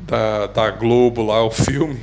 [0.00, 2.00] da, da, Globo lá o filme.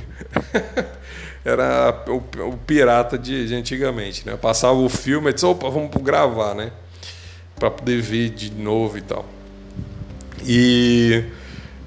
[1.44, 4.36] Era o, o, pirata de, de, antigamente, né?
[4.36, 6.70] Passava o filme e disse, opa, vamos gravar, né?
[7.56, 9.24] Para poder ver de novo e tal.
[10.44, 11.24] E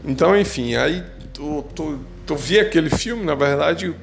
[0.04, 3.94] então, enfim, aí tu, tu, tu via aquele filme, na verdade,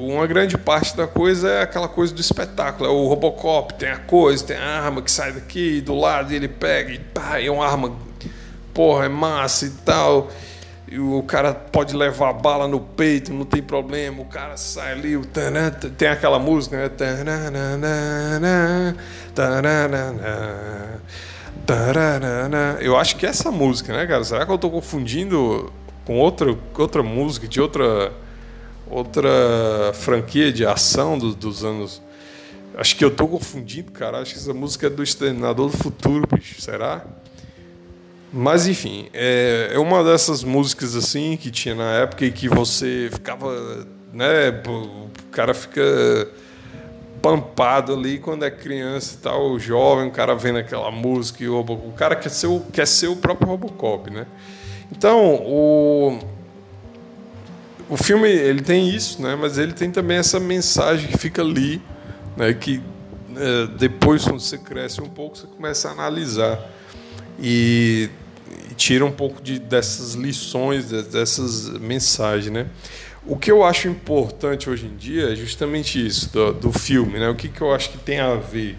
[0.00, 2.88] uma grande parte da coisa é aquela coisa do espetáculo.
[2.88, 6.48] É o Robocop, tem a coisa, tem a arma que sai daqui, do lado, ele
[6.48, 7.92] pega e pá, é uma arma,
[8.72, 10.30] porra, é massa e tal.
[10.88, 14.22] E o cara pode levar bala no peito, não tem problema.
[14.22, 16.90] O cara sai ali, o tanã, tem aquela música, né?
[22.80, 24.24] Eu acho que é essa música, né, cara?
[24.24, 25.72] Será que eu estou confundindo
[26.04, 28.12] com outra, outra música de outra
[28.90, 32.02] outra franquia de ação do, dos anos.
[32.76, 34.18] Acho que eu estou confundindo, cara.
[34.18, 36.60] Acho que essa música é do Exterminador do Futuro, bicho.
[36.60, 37.04] Será?
[38.32, 43.08] Mas enfim, é, é uma dessas músicas assim que tinha na época e que você
[43.12, 44.50] ficava, né?
[44.68, 45.82] O cara fica
[47.20, 51.60] pampado ali quando é criança e tal, jovem, o cara vendo aquela música e o,
[51.60, 54.26] o cara quer ser o, quer ser o próprio Robocop, né?
[54.90, 56.18] Então, o,
[57.90, 59.34] o filme ele tem isso, né?
[59.34, 61.82] mas ele tem também essa mensagem que fica ali,
[62.36, 62.54] né?
[62.54, 62.80] que
[63.36, 66.58] é, depois, quando você cresce um pouco, você começa a analisar
[67.36, 68.08] e,
[68.70, 72.52] e tira um pouco de, dessas lições, dessas mensagens.
[72.52, 72.68] Né?
[73.26, 77.18] O que eu acho importante hoje em dia é justamente isso, do, do filme.
[77.18, 77.28] Né?
[77.28, 78.76] O que, que eu acho que tem a ver?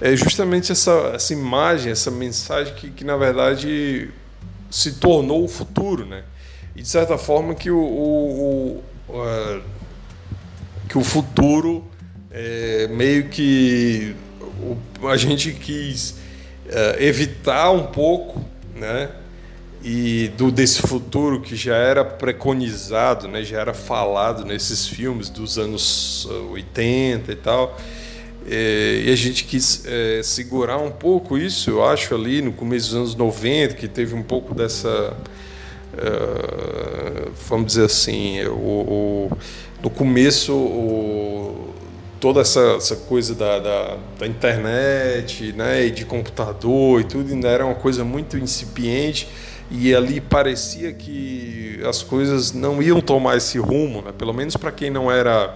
[0.00, 4.08] É justamente essa, essa imagem, essa mensagem que, que na verdade
[4.70, 6.24] se tornou o futuro, né?
[6.74, 9.62] E de certa forma que o, o, o uh,
[10.88, 11.84] que o futuro
[12.30, 14.14] é, meio que
[15.00, 16.10] o, a gente quis
[16.66, 18.44] uh, evitar um pouco,
[18.74, 19.10] né?
[19.84, 23.42] E do desse futuro que já era preconizado, né?
[23.42, 27.76] Já era falado nesses filmes dos anos 80 e tal.
[28.46, 32.88] É, e a gente quis é, segurar um pouco isso, eu acho, ali no começo
[32.88, 35.16] dos anos 90, que teve um pouco dessa.
[35.96, 39.38] É, vamos dizer assim, o, o,
[39.82, 41.74] no começo o,
[42.18, 47.48] toda essa, essa coisa da, da, da, internet, né, e de computador e tudo, ainda
[47.48, 49.28] era uma coisa muito incipiente
[49.70, 54.12] e ali parecia que as coisas não iam tomar esse rumo, né?
[54.16, 55.54] pelo menos para quem não era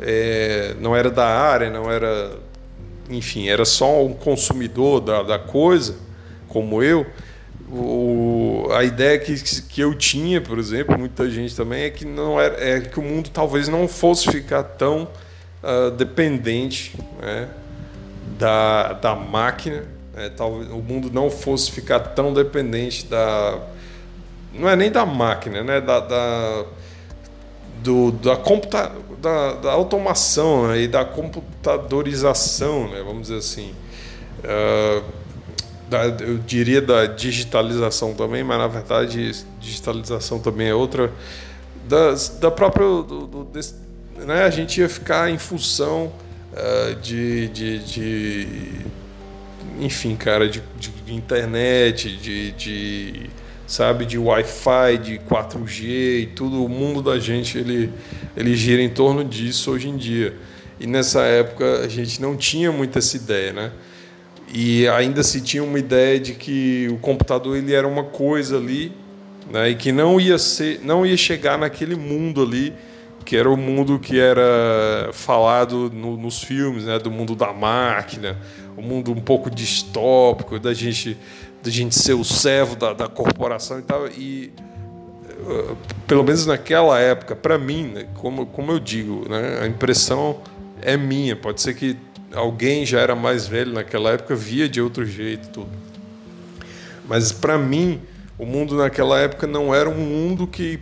[0.00, 2.38] é, não era da área, não era,
[3.08, 5.96] enfim, era só um consumidor da, da coisa,
[6.48, 7.06] como eu.
[7.68, 12.40] O, a ideia que, que eu tinha, por exemplo, muita gente também, é que não
[12.40, 15.08] era, é que o mundo talvez não fosse ficar tão
[15.62, 17.48] uh, dependente né,
[18.38, 23.60] da, da máquina é, talvez o mundo não fosse ficar tão dependente da
[24.54, 26.64] não é nem da máquina, né, da, da
[27.82, 28.90] do, da, computa,
[29.20, 33.74] da, da automação né, e da computadorização, né, vamos dizer assim.
[34.38, 35.04] Uh,
[35.88, 41.12] da, eu diria da digitalização também, mas na verdade digitalização também é outra.
[41.88, 42.84] Da, da própria.
[42.84, 43.74] Do, do, desse,
[44.16, 46.12] né, a gente ia ficar em função
[46.52, 48.48] uh, de, de, de
[49.78, 53.30] enfim, cara, de, de internet, de, de,
[53.66, 57.92] sabe, de Wi-Fi, de 4G e tudo, o mundo da gente ele,
[58.36, 60.34] ele gira em torno disso hoje em dia.
[60.80, 63.72] E nessa época a gente não tinha muito essa ideia, né?
[64.52, 68.92] E ainda se tinha uma ideia de que o computador ele era uma coisa ali,
[69.50, 69.70] né?
[69.70, 72.72] E que não ia ser, não ia chegar naquele mundo ali
[73.26, 76.98] que era o mundo que era falado no, nos filmes, né?
[76.98, 78.38] Do mundo da máquina,
[78.78, 81.18] um mundo um pouco distópico, da gente,
[81.62, 84.06] da gente ser o servo da, da corporação e tal.
[84.06, 84.52] E,
[85.28, 85.74] eh,
[86.06, 90.38] pelo menos naquela época, para mim, né, como, como eu digo, né, a impressão
[90.80, 91.34] é minha.
[91.34, 91.96] Pode ser que
[92.36, 95.70] alguém já era mais velho naquela época, via de outro jeito tudo.
[97.08, 98.00] Mas para mim,
[98.38, 100.78] o mundo naquela época não era um mundo que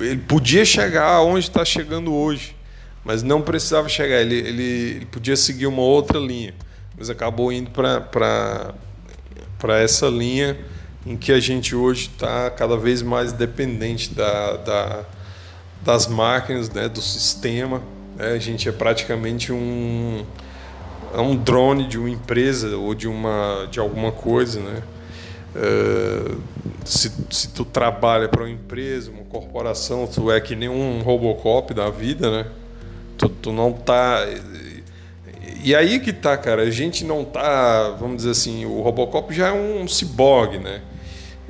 [0.00, 2.56] ele podia chegar onde está chegando hoje,
[3.04, 4.20] mas não precisava chegar.
[4.20, 6.54] Ele, ele, ele podia seguir uma outra linha
[7.02, 8.74] mas acabou indo para
[9.80, 10.56] essa linha
[11.04, 15.04] em que a gente hoje está cada vez mais dependente da, da,
[15.82, 17.82] das máquinas, né, do sistema.
[18.16, 18.28] Né?
[18.32, 20.24] A gente é praticamente um,
[21.12, 24.60] é um drone de uma empresa ou de, uma, de alguma coisa.
[24.60, 24.82] Né?
[25.54, 26.40] Uh,
[26.84, 31.72] se, se tu trabalha para uma empresa, uma corporação, tu é que nem um Robocop
[31.74, 32.46] da vida, né?
[33.18, 34.26] Tu, tu não tá
[35.64, 39.48] e aí que tá, cara, a gente não tá, vamos dizer assim, o Robocop já
[39.48, 40.80] é um ciborgue, né?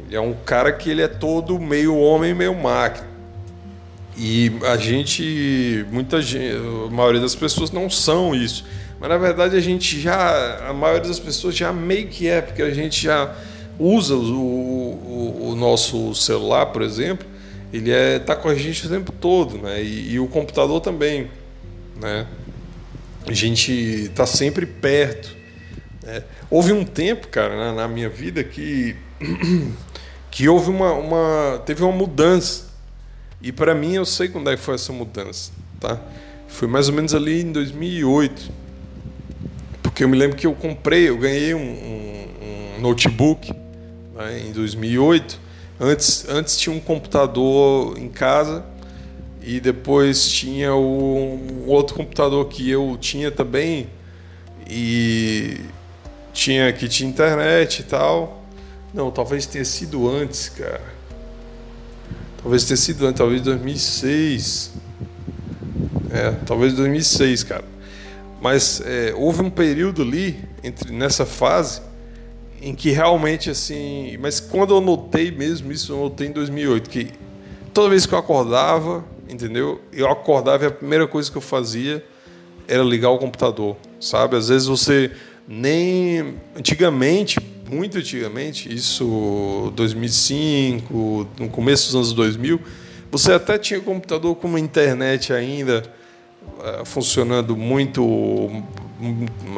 [0.07, 3.09] Ele é um cara que ele é todo meio homem, meio máquina.
[4.15, 8.67] E a gente, muita gente, a maioria das pessoas não são isso.
[9.03, 12.63] Mas na verdade a gente já, a maioria das pessoas já meio que é, porque
[12.63, 13.35] a gente já
[13.77, 17.27] usa o, o, o nosso celular, por exemplo,
[17.73, 19.83] ele é, tá com a gente o tempo todo, né?
[19.83, 21.29] E, e o computador também,
[22.01, 22.29] né?
[23.27, 25.35] a gente está sempre perto.
[26.05, 26.23] Né?
[26.49, 28.95] Houve um tempo, cara, na, na, minha vida que
[30.31, 32.71] que houve uma, uma teve uma mudança
[33.43, 35.51] e para mim eu sei quando é que foi essa mudança,
[35.81, 36.01] tá?
[36.47, 38.62] Foi mais ou menos ali em 2008,
[40.03, 42.27] porque eu me lembro que eu comprei, eu ganhei um, um,
[42.77, 43.55] um notebook
[44.15, 45.39] né, em 2008.
[45.79, 48.65] Antes, antes tinha um computador em casa
[49.41, 53.87] e depois tinha o, um outro computador que eu tinha também
[54.69, 55.61] e
[56.33, 58.43] tinha que tinha internet e tal.
[58.93, 60.83] Não, talvez tenha sido antes, cara.
[62.43, 64.73] Talvez tenha sido antes, talvez 2006.
[66.11, 67.72] É, talvez 2006, cara.
[68.43, 71.81] Mas é, houve um período ali entre nessa fase
[72.61, 77.13] em que realmente assim, mas quando eu notei mesmo isso, eu notei em 2008 que
[77.73, 79.81] toda vez que eu acordava, entendeu?
[79.93, 82.05] Eu acordava e a primeira coisa que eu fazia
[82.67, 84.37] era ligar o computador, sabe?
[84.37, 85.13] Às vezes você
[85.47, 87.39] nem antigamente,
[87.71, 92.61] muito antigamente, isso 2005, no começo dos anos 2000,
[93.09, 95.85] você até tinha computador com internet ainda
[96.85, 98.63] funcionando muito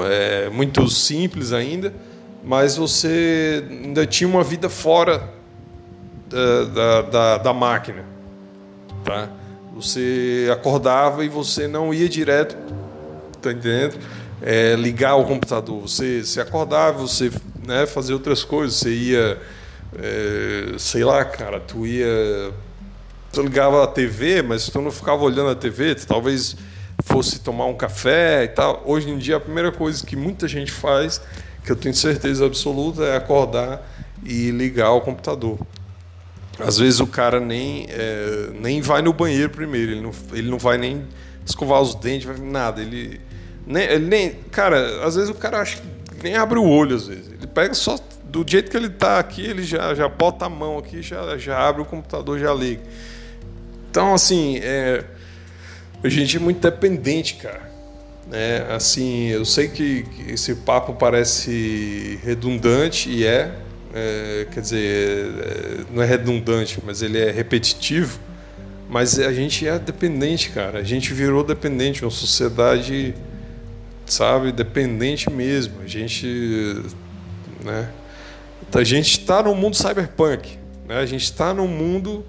[0.06, 1.92] é, muito simples ainda,
[2.42, 5.30] mas você ainda tinha uma vida fora
[6.28, 8.04] da, da, da, da máquina,
[9.04, 9.28] tá?
[9.74, 12.56] Você acordava e você não ia direto,
[13.42, 13.98] tá entendendo?
[14.40, 15.82] É, ligar o computador.
[15.82, 17.30] Você se acordava, você
[17.66, 18.76] né, fazia outras coisas.
[18.76, 19.40] Você ia,
[19.98, 22.52] é, sei lá, cara, tu ia.
[23.32, 26.56] Tu ligava a TV, mas tu não ficava olhando a TV, tu talvez
[27.04, 28.82] fosse tomar um café e tal.
[28.84, 31.20] Hoje em dia, a primeira coisa que muita gente faz,
[31.62, 33.86] que eu tenho certeza absoluta, é acordar
[34.24, 35.58] e ligar o computador.
[36.58, 40.58] Às vezes o cara nem, é, nem vai no banheiro primeiro, ele não, ele não
[40.58, 41.04] vai nem
[41.44, 42.80] escovar os dentes, vai nada.
[42.80, 43.20] Ele
[43.66, 47.06] Nem, ele nem, cara, às vezes o cara acha que nem abre o olho, às
[47.06, 47.28] vezes.
[47.28, 50.78] Ele pega só do jeito que ele tá aqui, ele já, já bota a mão
[50.78, 52.82] aqui, já, já abre o computador, já liga.
[53.90, 55.04] Então, assim, é,
[56.06, 57.72] a gente é muito dependente, cara.
[58.30, 63.54] É, assim, eu sei que, esse papo parece redundante e é,
[63.94, 68.18] é quer dizer, é, não é redundante, mas ele é repetitivo.
[68.88, 70.78] Mas a gente é dependente, cara.
[70.78, 73.14] A gente virou dependente, uma sociedade,
[74.04, 75.80] sabe, dependente mesmo.
[75.82, 76.82] A gente,
[77.64, 77.88] né?
[78.74, 80.98] A gente está no mundo cyberpunk, né?
[80.98, 82.26] A gente está no mundo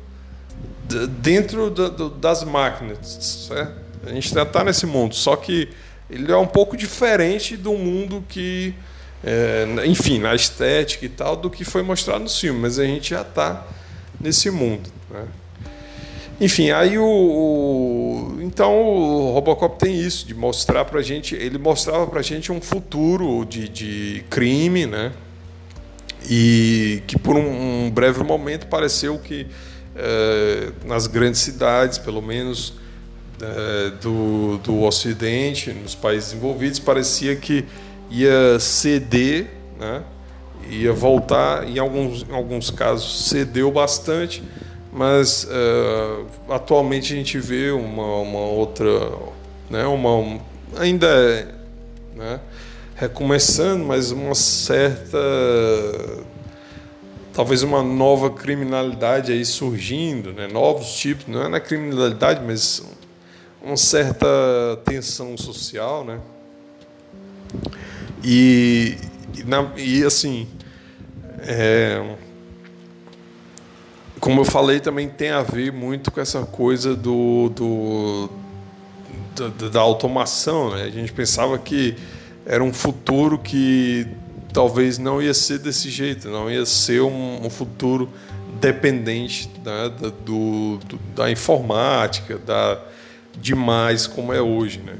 [1.22, 1.70] dentro
[2.10, 3.86] das máquinas, certo?
[4.06, 5.70] A gente já está nesse mundo, só que
[6.10, 8.74] ele é um pouco diferente do mundo que,
[9.24, 13.10] é, enfim, na estética e tal, do que foi mostrado no filme, mas a gente
[13.10, 13.66] já está
[14.20, 14.89] nesse mundo.
[15.10, 15.26] Né?
[16.39, 22.06] Enfim, aí o, o, então o Robocop tem isso de mostrar para gente, ele mostrava
[22.06, 25.14] para gente um futuro de, de crime, né?
[26.30, 29.47] E que por um, um breve momento pareceu que
[29.96, 32.74] é, nas grandes cidades, pelo menos
[33.41, 37.66] é, do, do Ocidente, nos países envolvidos, parecia que
[38.10, 39.48] ia ceder,
[39.80, 40.04] né?
[40.70, 44.43] ia voltar, em alguns, em alguns casos cedeu bastante
[44.96, 49.12] mas uh, atualmente a gente vê uma, uma outra,
[49.70, 50.39] né, uma,
[50.78, 51.48] ainda é,
[52.16, 52.39] né,
[52.96, 55.18] recomeçando, mas uma certa,
[57.36, 62.82] talvez uma nova criminalidade aí surgindo, né, novos tipos, não é na criminalidade, mas
[63.62, 64.26] uma certa
[64.86, 66.20] tensão social, né,
[68.24, 68.98] e,
[69.38, 70.48] e, na, e assim,
[71.42, 72.16] é,
[74.20, 78.30] como eu falei, também tem a ver muito com essa coisa do, do
[79.36, 80.72] da, da, automação.
[80.72, 80.84] Né?
[80.84, 81.96] A gente pensava que
[82.46, 84.08] era um futuro que
[84.56, 88.10] talvez não ia ser desse jeito, não ia ser um, um futuro
[88.62, 89.91] dependente né?
[89.99, 92.80] da, do, do, da informática, da
[93.38, 94.95] demais como é hoje, né?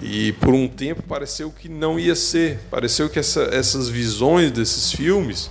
[0.00, 4.92] E por um tempo pareceu que não ia ser, pareceu que essa, essas visões desses
[4.92, 5.50] filmes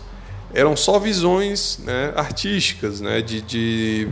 [0.53, 4.07] eram só visões né, artísticas, né, de, de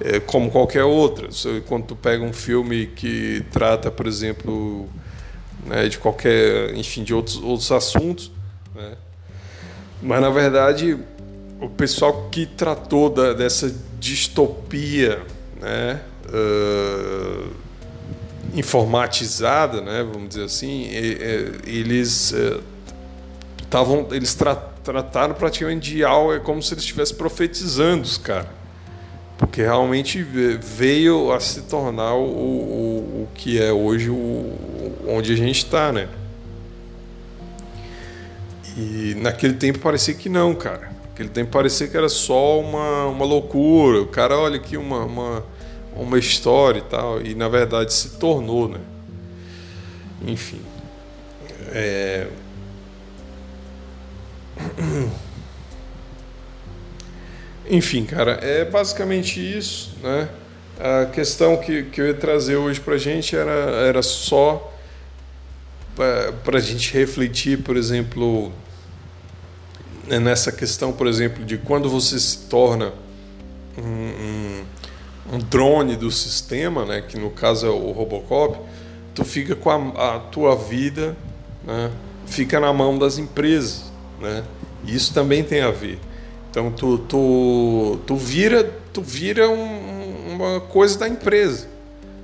[0.00, 1.28] é, como qualquer outra.
[1.66, 4.88] Quando tu pega um filme que trata, por exemplo,
[5.68, 8.30] né, de qualquer, enfim, de outros, outros assuntos,
[8.74, 8.96] né,
[10.02, 10.98] mas na verdade
[11.60, 15.22] o pessoal que tratou da, dessa distopia,
[15.60, 17.50] né, uh,
[18.54, 20.88] informatizada, né, vamos dizer assim,
[21.66, 22.34] eles
[23.62, 28.16] estavam, uh, eles trataram trataram praticamente de algo, é como se eles estivessem profetizando os
[28.16, 28.57] caras.
[29.38, 34.52] Porque realmente veio a se tornar o, o, o que é hoje o,
[35.06, 36.08] onde a gente está, né?
[38.76, 40.90] E naquele tempo parecia que não, cara.
[41.10, 44.02] Naquele tempo parecia que era só uma, uma loucura.
[44.02, 45.44] O cara, olha aqui uma, uma,
[45.94, 47.22] uma história e tal.
[47.22, 48.80] E na verdade se tornou, né?
[50.26, 50.60] Enfim.
[51.72, 52.26] É,
[57.68, 60.28] Enfim, cara, é basicamente isso, né?
[60.78, 64.72] A questão que, que eu ia trazer hoje para a gente era, era só
[66.44, 68.52] para a gente refletir, por exemplo,
[70.06, 72.92] né, nessa questão, por exemplo, de quando você se torna
[73.76, 74.64] um, um,
[75.32, 78.60] um drone do sistema, né, que no caso é o Robocop,
[79.12, 81.16] tu fica com a, a tua vida,
[81.64, 81.90] né,
[82.26, 83.88] fica na mão das empresas
[84.20, 84.44] né?
[84.86, 85.98] Isso também tem a ver.
[86.58, 91.68] Então tu, tu, tu vira, tu vira um, uma coisa da empresa.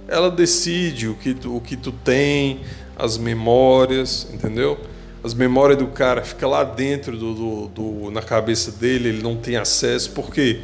[0.09, 2.61] Ela decide o que, tu, o que tu tem,
[2.97, 4.79] as memórias, entendeu?
[5.23, 9.37] As memórias do cara fica lá dentro do, do, do na cabeça dele, ele não
[9.37, 10.61] tem acesso, porque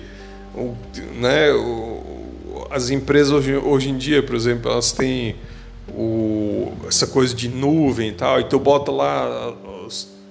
[0.55, 0.75] o,
[1.19, 5.37] né, o, as empresas hoje, hoje em dia, por exemplo, elas têm
[5.89, 9.55] o, essa coisa de nuvem e tal, e tu bota lá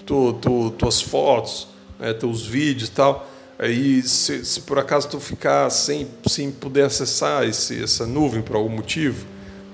[0.09, 1.67] tu, tu, tuas fotos,
[1.99, 3.28] né, teus vídeos e tal.
[3.59, 8.55] Aí, se, se, por acaso tu ficar sem, sem poder acessar esse, essa nuvem por
[8.55, 9.25] algum motivo,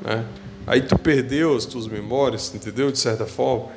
[0.04, 0.26] né,
[0.66, 2.92] aí tu perdeu as tuas memórias, entendeu?
[2.92, 3.68] De certa forma.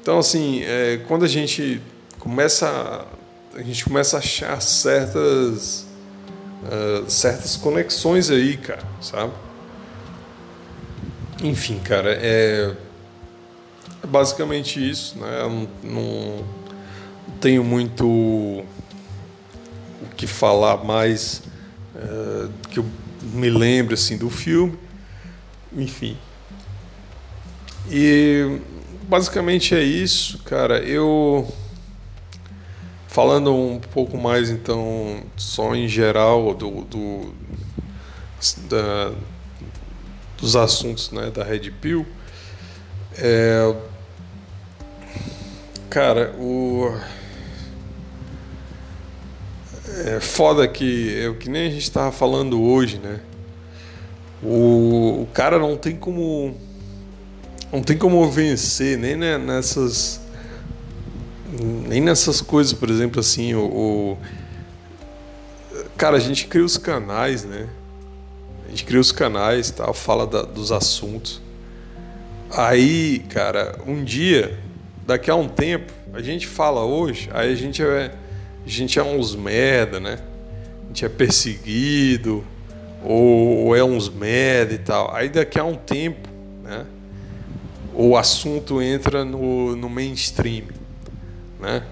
[0.00, 1.82] Então, assim, é, quando a gente
[2.20, 5.86] começa a, a gente começa a achar certas
[6.62, 9.32] uh, certas conexões aí, cara, sabe?
[11.42, 12.72] Enfim, cara, é
[14.02, 15.40] é basicamente isso, né?
[15.40, 16.44] Eu não, não
[17.40, 18.64] tenho muito
[20.02, 21.42] o que falar mais
[21.94, 22.86] é, que eu
[23.22, 24.78] me lembre assim do filme.
[25.72, 26.16] Enfim.
[27.90, 28.58] E
[29.02, 30.78] basicamente é isso, cara.
[30.80, 31.46] Eu
[33.08, 37.34] falando um pouco mais então só em geral do, do
[38.68, 39.12] da,
[40.38, 42.06] dos assuntos né, da Red Pill,
[43.16, 43.74] é,
[45.88, 46.94] cara, o
[50.04, 53.20] é foda que é o que nem a gente estava falando hoje, né?
[54.42, 56.54] O, o cara não tem como
[57.72, 60.20] não tem como vencer nem né, nessas
[61.88, 64.18] nem nessas coisas, por exemplo, assim, o, o,
[65.96, 67.68] cara, a gente cria os canais, né?
[68.66, 71.40] A gente cria os canais, tal, fala da, dos assuntos.
[72.50, 74.58] Aí, cara, um dia,
[75.06, 78.12] daqui a um tempo, a gente fala hoje, aí a gente é,
[78.66, 80.18] a gente é uns merda, né?
[80.84, 82.44] A gente é perseguido,
[83.04, 85.14] ou, é uns merda e tal.
[85.14, 86.28] Aí daqui a um tempo,
[86.64, 86.84] né?
[87.94, 90.64] O assunto entra no, no mainstream,
[91.60, 91.84] né?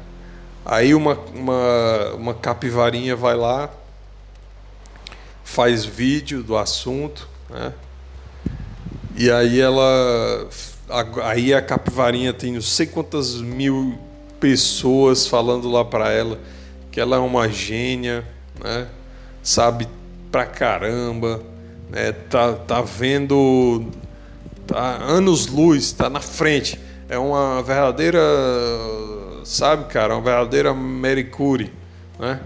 [0.64, 3.70] Aí uma, uma, uma capivarinha vai lá,
[5.44, 7.72] faz vídeo do assunto, né?
[9.16, 10.48] E aí ela.
[11.22, 13.96] Aí a capivarinha tem não sei quantas mil
[14.40, 16.38] pessoas falando lá para ela
[16.94, 18.24] que ela é uma gênia,
[18.62, 18.86] né?
[19.42, 19.88] Sabe
[20.30, 21.42] pra caramba,
[21.90, 22.12] né?
[22.12, 23.86] Tá, tá vendo
[24.64, 26.78] tá anos luz, tá na frente.
[27.08, 28.20] É uma verdadeira,
[29.42, 31.72] sabe, cara, uma verdadeira Mercury,
[32.16, 32.38] né?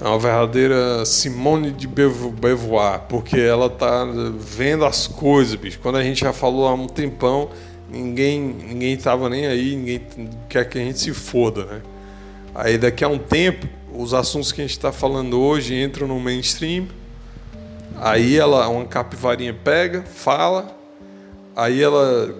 [0.00, 4.04] É uma verdadeira Simone de Beauvoir, porque ela tá
[4.36, 5.78] vendo as coisas, bicho.
[5.78, 7.50] Quando a gente já falou há um tempão,
[7.88, 10.02] ninguém ninguém tava nem aí, ninguém
[10.48, 11.82] quer que a gente se foda, né?
[12.58, 16.18] Aí daqui a um tempo, os assuntos que a gente está falando hoje entram no
[16.18, 16.88] mainstream.
[17.96, 20.74] Aí ela, uma capivarinha pega, fala,
[21.54, 22.34] aí ela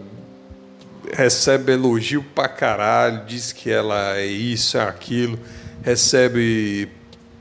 [1.12, 5.38] recebe elogio pra caralho, diz que ela é isso, é aquilo,
[5.82, 6.88] recebe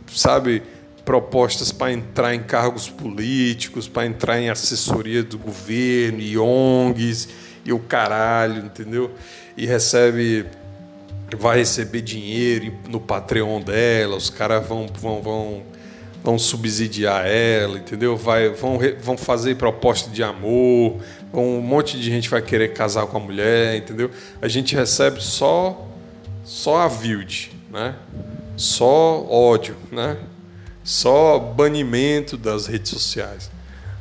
[0.07, 0.61] sabe,
[1.05, 7.29] propostas para entrar em cargos políticos, para entrar em assessoria do governo, e ONGs
[7.63, 9.11] e o caralho, entendeu?
[9.55, 10.45] E recebe
[11.35, 15.63] vai receber dinheiro no Patreon dela, os caras vão, vão, vão,
[16.23, 18.15] vão subsidiar ela, entendeu?
[18.17, 20.97] Vai, vão, vão fazer proposta de amor,
[21.33, 24.09] um monte de gente vai querer casar com a mulher, entendeu?
[24.41, 25.87] A gente recebe só
[26.43, 27.95] só a Vild, né?
[28.57, 30.17] só ódio, né?
[30.83, 33.49] Só banimento das redes sociais.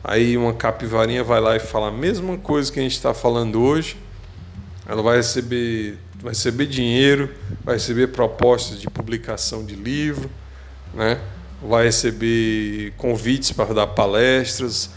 [0.02, 3.60] Aí uma capivarinha vai lá e fala a mesma coisa que a gente está falando
[3.60, 3.96] hoje.
[4.86, 7.28] Ela vai receber, vai receber dinheiro,
[7.62, 10.30] vai receber propostas de publicação de livro,
[10.94, 11.20] né?
[11.62, 14.88] Vai receber convites para dar palestras,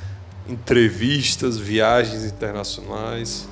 [0.47, 3.45] entrevistas, viagens internacionais.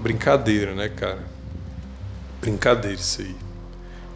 [0.00, 1.24] Brincadeira, né, cara?
[2.40, 3.34] Brincadeira isso aí.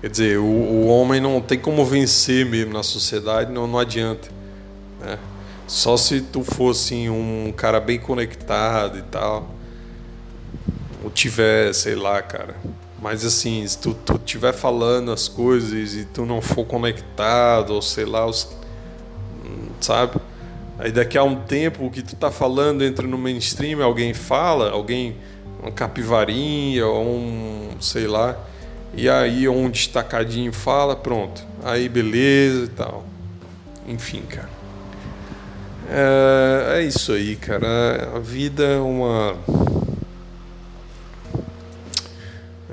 [0.00, 4.28] Quer dizer, o, o homem não tem como vencer mesmo na sociedade, não, não adianta.
[5.00, 5.18] Né?
[5.66, 9.51] Só se tu fosse um cara bem conectado e tal.
[11.03, 12.57] Ou tiver, sei lá, cara.
[13.00, 17.82] Mas assim, se tu, tu tiver falando as coisas e tu não for conectado, ou
[17.82, 18.48] sei lá, os,
[19.80, 20.20] sabe?
[20.78, 24.70] Aí daqui a um tempo o que tu tá falando entra no mainstream, alguém fala,
[24.70, 25.16] alguém,
[25.61, 28.38] uma capivarinha, ou um, sei lá
[28.94, 31.42] e aí um destacadinho fala, pronto.
[31.64, 33.05] Aí beleza e tal.
[33.88, 34.50] Enfim, cara.
[35.88, 38.11] É, é isso aí, cara.
[38.14, 39.34] A vida é uma.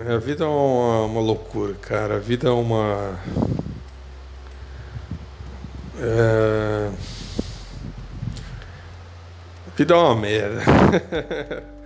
[0.08, 2.16] A vida é uma, uma loucura, cara.
[2.16, 3.20] A vida é uma.
[6.00, 6.89] É...
[9.68, 10.62] A vida é uma merda.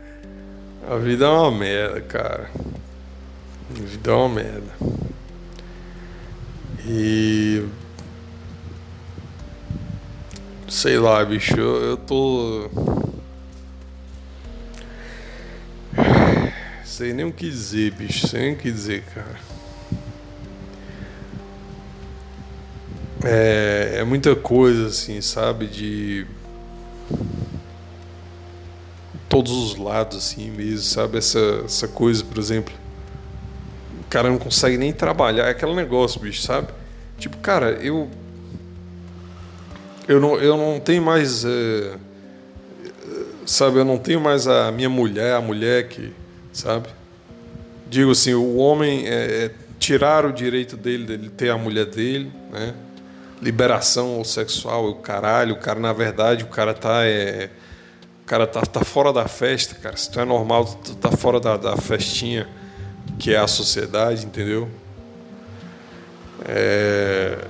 [0.88, 2.51] A vida é uma merda, cara.
[3.72, 4.74] Vida é uma merda.
[6.86, 7.66] E.
[10.70, 12.70] Sei lá, bicho, eu, eu tô.
[16.94, 19.39] Sei nem o que dizer, bicho, sei nem o que dizer, cara.
[23.24, 25.68] É, é muita coisa, assim, sabe?
[25.68, 26.28] De.
[29.30, 31.18] Todos os lados, assim mesmo, sabe?
[31.18, 32.84] Essa, essa coisa, por exemplo
[34.14, 35.46] cara não consegue nem trabalhar.
[35.46, 36.68] É aquele negócio, bicho, sabe?
[37.18, 38.08] Tipo, cara, eu.
[40.08, 41.44] Eu não, eu não tenho mais.
[41.44, 41.96] É,
[43.44, 46.14] sabe, eu não tenho mais a minha mulher, a mulher que.
[46.54, 46.88] Sabe?
[47.88, 49.08] Digo assim, o homem.
[49.08, 52.74] É, é, tirar o direito dele, dele ter a mulher dele, né?
[53.41, 55.56] Liberação sexual, o caralho.
[55.56, 57.06] O cara, na verdade, o cara tá.
[57.06, 57.49] É,
[58.22, 59.97] O cara tá, tá fora da festa, cara.
[59.97, 62.47] Se tu é normal, tu tá fora da, da festinha
[63.20, 64.70] que é a sociedade, entendeu?
[66.45, 67.47] É...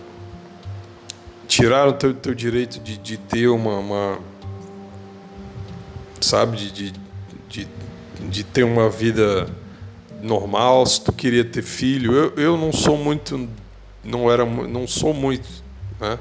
[1.47, 4.19] Tiraram o teu, teu direito de, de ter uma, uma
[6.19, 6.93] sabe, de, de,
[7.49, 7.67] de,
[8.29, 9.47] de, ter uma vida
[10.21, 12.13] normal, se tu queria ter filho.
[12.13, 13.49] Eu, eu não sou muito,
[14.03, 15.47] não era, não sou muito,
[15.99, 16.17] né,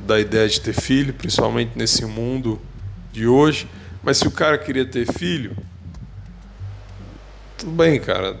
[0.00, 2.60] da ideia de ter filho, principalmente nesse mundo
[3.12, 3.68] de hoje.
[4.02, 5.56] Mas se o cara queria ter filho,
[7.56, 8.38] tudo bem, cara,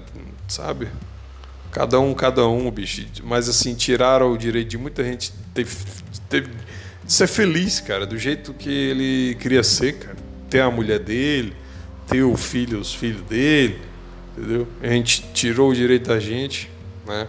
[0.48, 0.88] sabe?
[1.70, 3.06] Cada um, cada um, bicho.
[3.22, 5.66] Mas assim, tiraram o direito de muita gente ter,
[6.28, 6.48] ter,
[7.06, 10.16] ser feliz, cara, do jeito que ele queria ser, cara.
[10.50, 11.56] Ter a mulher dele,
[12.06, 13.80] ter o filho, os filhos dele,
[14.36, 14.66] entendeu?
[14.82, 16.70] A gente tirou o direito da gente,
[17.06, 17.26] né?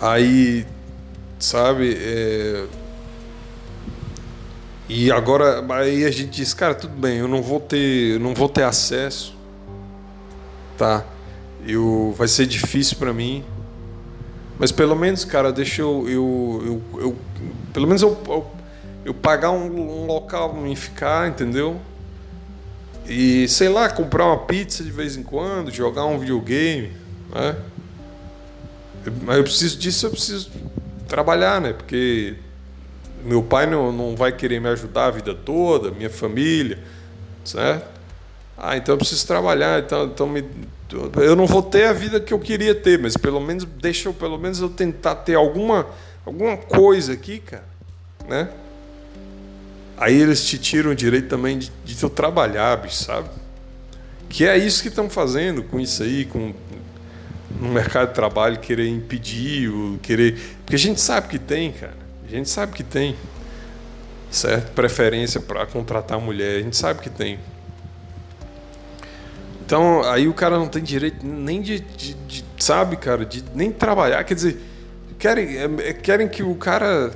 [0.00, 0.66] Aí,
[1.38, 2.66] sabe, é...
[4.88, 8.48] e agora aí a gente diz, cara, tudo bem, eu não vou ter, não vou
[8.48, 9.36] ter acesso
[10.76, 11.04] tá?
[11.66, 13.44] Eu, vai ser difícil para mim,
[14.58, 17.16] mas pelo menos, cara, deixa eu, eu, eu, eu
[17.72, 18.46] pelo menos eu, eu,
[19.06, 21.80] eu pagar um, um local pra mim ficar, entendeu?
[23.06, 26.90] E sei lá, comprar uma pizza de vez em quando, jogar um videogame,
[27.32, 27.56] né?
[29.22, 30.50] Mas eu preciso disso, eu preciso
[31.06, 31.72] trabalhar, né?
[31.72, 32.34] Porque
[33.24, 36.80] meu pai não, não vai querer me ajudar a vida toda, minha família,
[37.44, 37.86] certo?
[38.58, 40.44] Ah, então eu preciso trabalhar, então, então me,
[41.22, 44.12] eu não vou ter a vida que eu queria ter, mas pelo menos deixa eu
[44.12, 45.86] pelo menos eu tentar ter alguma
[46.24, 47.64] alguma coisa aqui, cara,
[48.28, 48.48] né?
[49.96, 53.28] Aí eles te tiram o direito também de, de tu trabalhar, bicho, sabe?
[54.28, 56.52] Que é isso que estão fazendo com isso aí, com
[57.60, 59.70] no mercado de trabalho querer impedir,
[60.02, 61.96] querer, porque a gente sabe que tem, cara.
[62.26, 63.16] A gente sabe que tem,
[64.30, 64.72] certo?
[64.72, 67.38] Preferência para contratar mulher, a gente sabe que tem.
[69.64, 73.72] Então, aí o cara não tem direito nem de, de, de sabe, cara, de nem
[73.72, 74.22] trabalhar.
[74.24, 74.60] Quer dizer,
[75.18, 77.12] querem, é, é, querem que o cara,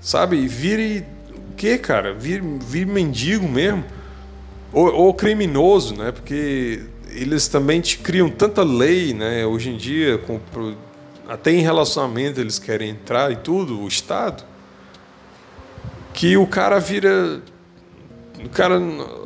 [0.00, 1.04] sabe, vire
[1.56, 2.12] quê, cara?
[2.12, 3.84] Vire, vire mendigo mesmo.
[4.72, 6.12] Ou, ou criminoso, né?
[6.12, 9.46] Porque eles também te criam tanta lei, né?
[9.46, 10.38] Hoje em dia, com,
[11.28, 14.44] até em relacionamento eles querem entrar e tudo, o Estado,
[16.12, 17.42] que o cara vira
[18.44, 18.80] o cara,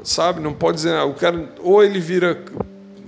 [0.05, 0.99] sabe, não pode dizer.
[1.01, 2.43] O cara, ou ele vira,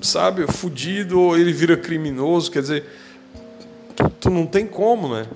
[0.01, 2.51] sabe, fudido, ou ele vira criminoso.
[2.51, 2.85] Quer dizer,
[3.95, 5.27] tu, tu não tem como, né?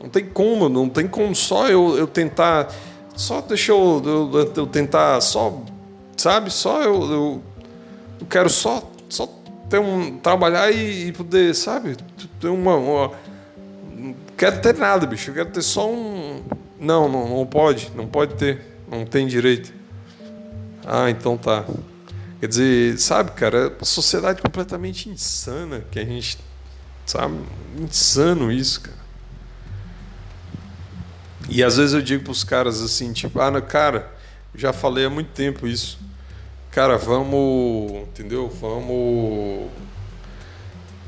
[0.00, 2.72] Não tem como, não tem como só eu, eu tentar.
[3.16, 5.62] Só deixa eu, eu, eu tentar, só,
[6.16, 7.42] sabe, só eu, eu,
[8.20, 9.28] eu, quero só, só
[9.70, 11.96] ter um, trabalhar e, e poder, sabe,
[12.40, 13.12] ter uma, uma.
[14.36, 15.30] Quero ter nada, bicho.
[15.30, 16.42] Eu quero ter só um.
[16.78, 18.60] Não, não, não pode, não pode ter.
[18.90, 19.72] Não tem direito.
[20.84, 21.64] Ah, então tá.
[22.40, 26.38] Quer dizer, sabe, cara, uma sociedade completamente insana que a gente.
[27.06, 27.38] Sabe?
[27.78, 29.03] Insano isso, cara.
[31.48, 34.10] E às vezes eu digo para os caras assim, tipo, ah, cara,
[34.54, 35.98] já falei há muito tempo isso.
[36.70, 38.48] Cara, vamos, entendeu?
[38.60, 39.70] Vamos,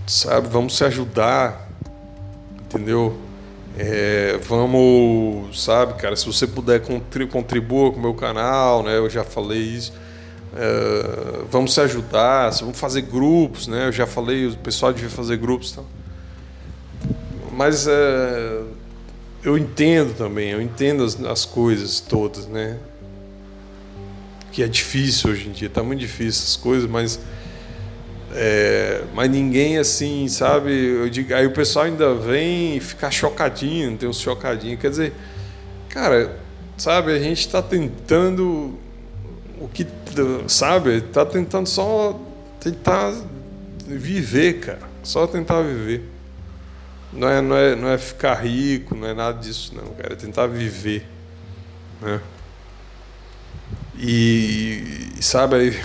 [0.07, 1.69] sabe, vamos se ajudar,
[2.61, 3.19] entendeu?
[3.79, 6.81] É, vamos, sabe, cara, se você puder
[7.31, 8.97] contribua com o meu canal, né?
[8.97, 9.93] Eu já falei isso.
[10.55, 13.89] É, vamos se ajudar, vamos fazer grupos, né?
[13.89, 15.83] Eu já falei, o pessoal devia fazer grupos, tá?
[17.53, 18.63] Mas é,
[19.47, 22.79] eu entendo também, eu entendo as, as coisas todas, né?
[24.51, 27.21] Que é difícil hoje em dia, tá muito difícil as coisas, mas
[28.35, 30.73] é, mas ninguém assim, sabe?
[30.73, 34.81] Eu digo, aí o pessoal ainda vem ficar chocadinho, tem uns chocadinhos.
[34.81, 35.13] Quer dizer,
[35.89, 36.37] cara,
[36.77, 37.13] sabe?
[37.13, 38.77] A gente está tentando
[39.61, 39.87] o que,
[40.49, 40.97] sabe?
[40.97, 42.21] Está tentando só
[42.59, 43.15] tentar
[43.87, 44.97] viver, cara.
[45.05, 46.16] Só tentar viver.
[47.13, 50.13] Não é, não, é, não é ficar rico, não é nada disso, não, cara.
[50.13, 51.07] É tentar viver.
[52.01, 52.21] Né?
[53.99, 55.83] E, sabe, aí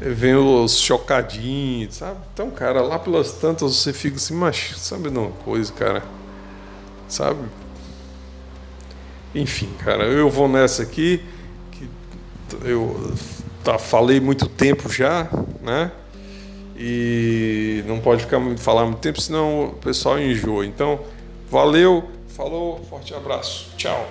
[0.00, 2.20] vem os chocadinhos, sabe?
[2.32, 6.02] Então, cara, lá pelas tantas você fica assim, mas sabe de uma coisa, cara?
[7.08, 7.40] Sabe?
[9.34, 11.22] Enfim, cara, eu vou nessa aqui,
[11.70, 11.88] que
[12.64, 13.14] eu
[13.62, 15.28] tá, falei muito tempo já,
[15.60, 15.90] né?
[16.78, 20.66] E não pode ficar falar muito tempo, senão o pessoal enjoa.
[20.66, 21.00] Então,
[21.50, 24.08] valeu, falou, forte abraço, tchau.